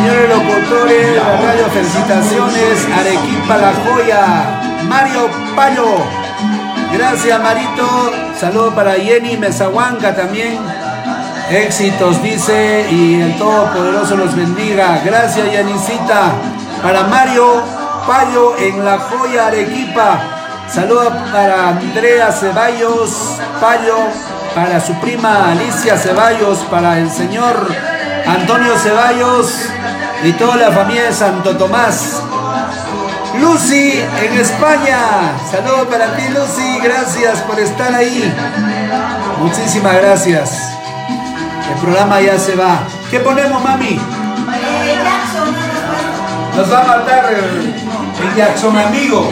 [0.05, 2.87] Señores locutores la radio, felicitaciones.
[2.95, 4.83] Arequipa La Joya.
[4.87, 5.95] Mario Payo.
[6.93, 8.11] Gracias, Marito.
[8.39, 10.59] Saludo para Jenny Mezahuanca también.
[11.49, 15.01] Éxitos, dice, y el Todopoderoso los bendiga.
[15.03, 16.33] Gracias, Yanisita.
[16.83, 17.63] Para Mario
[18.05, 20.19] Payo en La Joya, Arequipa.
[20.67, 23.97] Saludos para Andrea Ceballos Payo,
[24.53, 27.55] para su prima Alicia Ceballos, para el señor
[28.27, 29.69] Antonio Ceballos
[30.23, 32.21] y toda la familia de Santo Tomás.
[33.39, 34.99] Lucy en España.
[35.49, 36.79] Saludos para ti, Lucy.
[36.81, 38.33] Gracias por estar ahí.
[39.39, 40.71] Muchísimas gracias.
[41.69, 42.79] El programa ya se va.
[43.11, 43.99] ¿Qué ponemos, mami?
[46.55, 47.73] Nos va a matar el,
[48.27, 49.29] el Jackson amigo.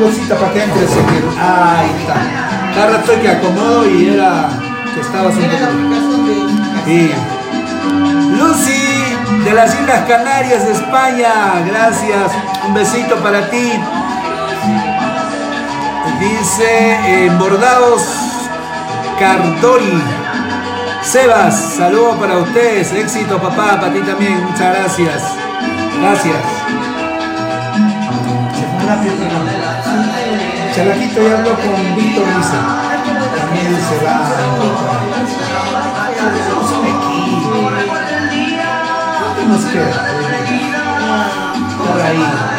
[0.00, 1.38] Acá, Rosita, para que entres en el.
[1.38, 2.14] Ahí está.
[2.74, 4.48] Cada rato que acomodo y era
[4.94, 6.24] que estabas un poco.
[6.24, 6.40] de...
[6.86, 7.12] Sí.
[8.38, 11.62] Lucy de las Islas Canarias, España.
[11.66, 12.32] Gracias.
[12.66, 13.72] Un besito para ti.
[16.18, 18.02] Dice eh, Bordados
[19.18, 20.02] Cardori.
[21.02, 22.92] Sebas, saludos para ustedes.
[22.92, 24.44] Éxito, papá, para ti también.
[24.44, 25.22] Muchas gracias.
[26.00, 26.59] Gracias.
[28.90, 30.74] Rápido, ¿no?
[30.74, 32.58] Chalaquito ya habló con Víctor dice.
[33.38, 34.14] También se va.
[39.36, 39.98] ¿Qué nos queda?
[41.86, 42.49] Por ahí.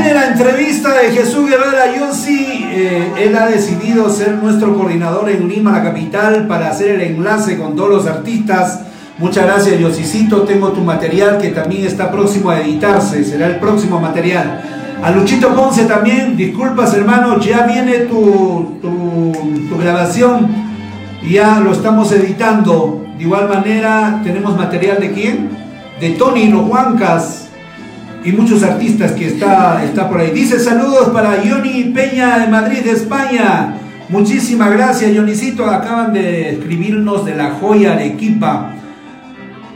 [0.00, 2.64] Viene la entrevista de Jesús Guevara Yossi.
[2.70, 7.58] Eh, él ha decidido ser nuestro coordinador en Lima, la capital, para hacer el enlace
[7.58, 8.80] con todos los artistas.
[9.18, 10.42] Muchas gracias, Yosicito.
[10.42, 13.24] Tengo tu material que también está próximo a editarse.
[13.24, 14.62] Será el próximo material.
[15.02, 19.32] A Luchito Ponce también, disculpas hermano, ya viene tu, tu,
[19.68, 20.48] tu grabación.
[21.28, 23.04] Ya lo estamos editando.
[23.18, 25.50] De igual manera, tenemos material de quién?
[26.00, 27.39] De Tony Los Huancas
[28.24, 30.30] y muchos artistas que está, está por ahí.
[30.30, 33.74] Dice saludos para Johnny Peña de Madrid, de España.
[34.08, 35.66] Muchísimas gracias, Johnnycito.
[35.66, 38.72] Acaban de escribirnos de la joya Arequipa.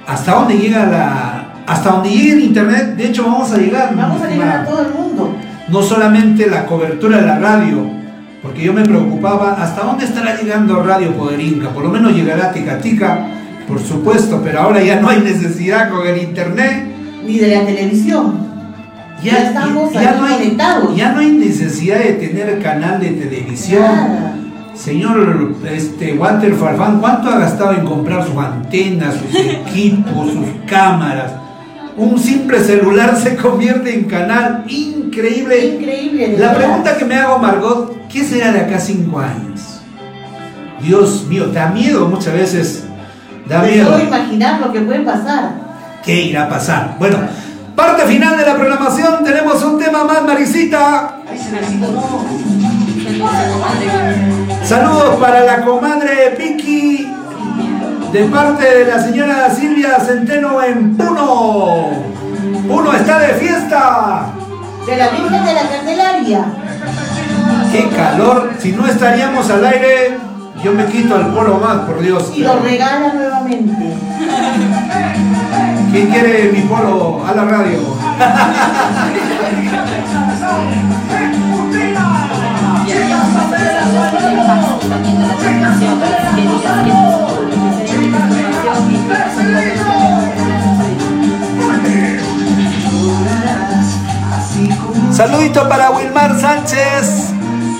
[0.06, 1.40] ¿Hasta dónde llega la.?
[1.66, 3.96] Hasta donde llegue el internet, de hecho vamos a llegar.
[3.96, 5.34] Vamos a llegar a todo el mundo.
[5.68, 7.88] No solamente la cobertura de la radio,
[8.42, 11.70] porque yo me preocupaba hasta dónde estará llegando Radio Poder Inca.
[11.70, 13.26] Por lo menos llegará a Tica Tica,
[13.66, 16.93] por supuesto, pero ahora ya no hay necesidad con el internet.
[17.26, 18.54] Ni de la televisión.
[19.22, 20.96] Ya estamos no hay, conectados.
[20.96, 23.82] ya no hay necesidad de tener canal de televisión.
[23.82, 24.36] Nada.
[24.74, 31.32] Señor este, Walter Farfán, ¿cuánto ha gastado en comprar sus antenas, sus equipos, sus cámaras?
[31.96, 35.76] Un simple celular se convierte en canal increíble.
[35.76, 36.36] Increíble.
[36.36, 36.56] La verdad.
[36.56, 39.80] pregunta que me hago, Margot, ¿qué será de acá cinco años?
[40.82, 42.84] Dios mío, da miedo muchas veces.
[43.48, 44.02] Da De miedo.
[44.02, 45.52] imaginar lo que puede pasar.
[46.04, 46.96] ¿Qué irá a pasar?
[46.98, 47.16] Bueno,
[47.74, 51.16] parte final de la programación, tenemos un tema más, Marisita.
[54.64, 57.08] Saludos para la comadre Vicky
[58.12, 61.88] de parte de la señora Silvia Centeno en Puno.
[62.68, 64.26] Puno está de fiesta.
[64.86, 66.44] De la Virgen de la Candelaria.
[67.72, 68.52] Qué calor.
[68.58, 70.18] Si no estaríamos al aire,
[70.62, 72.30] yo me quito el polo más, por Dios.
[72.36, 73.94] Y lo regala nuevamente.
[75.94, 77.78] ¿Quién quiere mi polo a la radio?
[95.12, 97.34] Saludito para Wilmar Sánchez.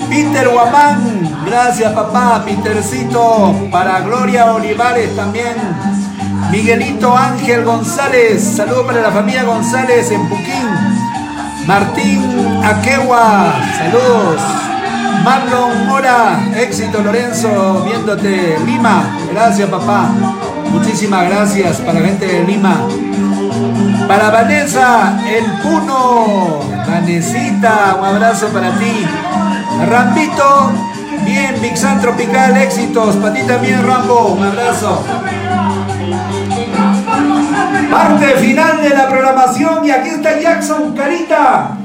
[0.07, 6.04] Peter Guamán, gracias papá, Petercito, para Gloria Olivares también.
[6.51, 10.69] Miguelito Ángel González, saludo para la familia González en Puquín.
[11.67, 12.21] Martín
[12.63, 14.41] Aquegua, saludos.
[15.23, 18.57] Marlon Mora, éxito Lorenzo, viéndote.
[18.65, 20.09] Lima, gracias papá.
[20.71, 22.87] Muchísimas gracias para la gente de Lima.
[24.07, 26.59] Para Vanessa, el Puno.
[26.87, 29.05] Vanesita, un abrazo para ti.
[29.89, 30.71] Rambito,
[31.25, 33.15] bien, Sun Tropical, éxitos.
[33.15, 35.03] Para ti también, Rambo, un abrazo.
[37.95, 41.77] Parte final de la programación y aquí está Jackson, Carita.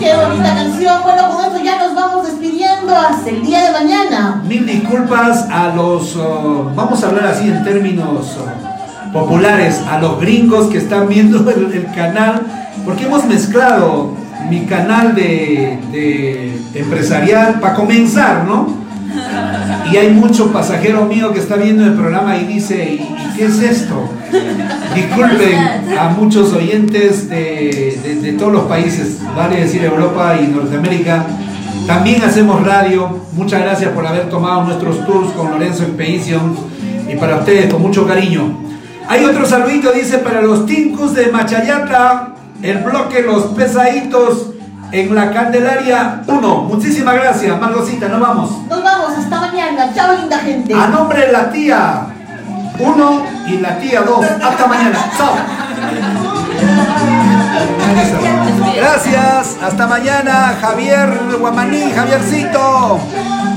[0.00, 1.02] Qué bonita canción.
[1.04, 4.42] Bueno, con eso ya nos vamos despidiendo hasta el día de mañana.
[4.48, 10.20] Mil disculpas a los, uh, vamos a hablar así en términos uh, populares, a los
[10.20, 12.42] gringos que están viendo el, el canal,
[12.84, 14.14] porque hemos mezclado
[14.50, 18.76] mi canal de, de empresarial para comenzar, ¿no?
[19.92, 23.44] Y hay mucho pasajero mío que está viendo el programa y dice, ¿y, y qué
[23.46, 24.08] es esto?
[24.94, 25.58] Disculpen
[25.98, 31.24] a muchos oyentes de, de- de todos los países, vale decir Europa y Norteamérica.
[31.86, 33.20] También hacemos radio.
[33.32, 36.56] Muchas gracias por haber tomado nuestros tours con Lorenzo Expedition
[37.08, 38.58] y para ustedes con mucho cariño.
[39.08, 44.50] Hay otro saludito, dice, para los tincus de Machayata, el bloque Los Pesaditos
[44.92, 46.56] en la Candelaria 1.
[46.64, 48.50] Muchísimas gracias, Margosita, nos vamos.
[48.68, 49.94] Nos vamos, hasta mañana.
[49.94, 50.74] Chao, linda gente.
[50.74, 52.06] A nombre de la tía
[52.78, 54.26] 1 y la tía 2.
[54.42, 54.98] Hasta mañana.
[55.16, 55.34] Chao.
[58.76, 59.56] Gracias.
[59.62, 61.08] Hasta mañana, Javier
[61.38, 63.00] Guamaní, Javiercito.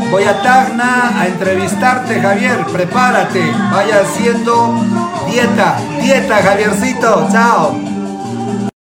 [0.10, 2.66] Voy a Tacna a entrevistarte, Javier.
[2.72, 3.52] Prepárate.
[3.72, 4.84] Vaya haciendo
[5.30, 5.78] dieta.
[6.02, 7.28] Dieta, Javiercito.
[7.32, 7.91] Chao.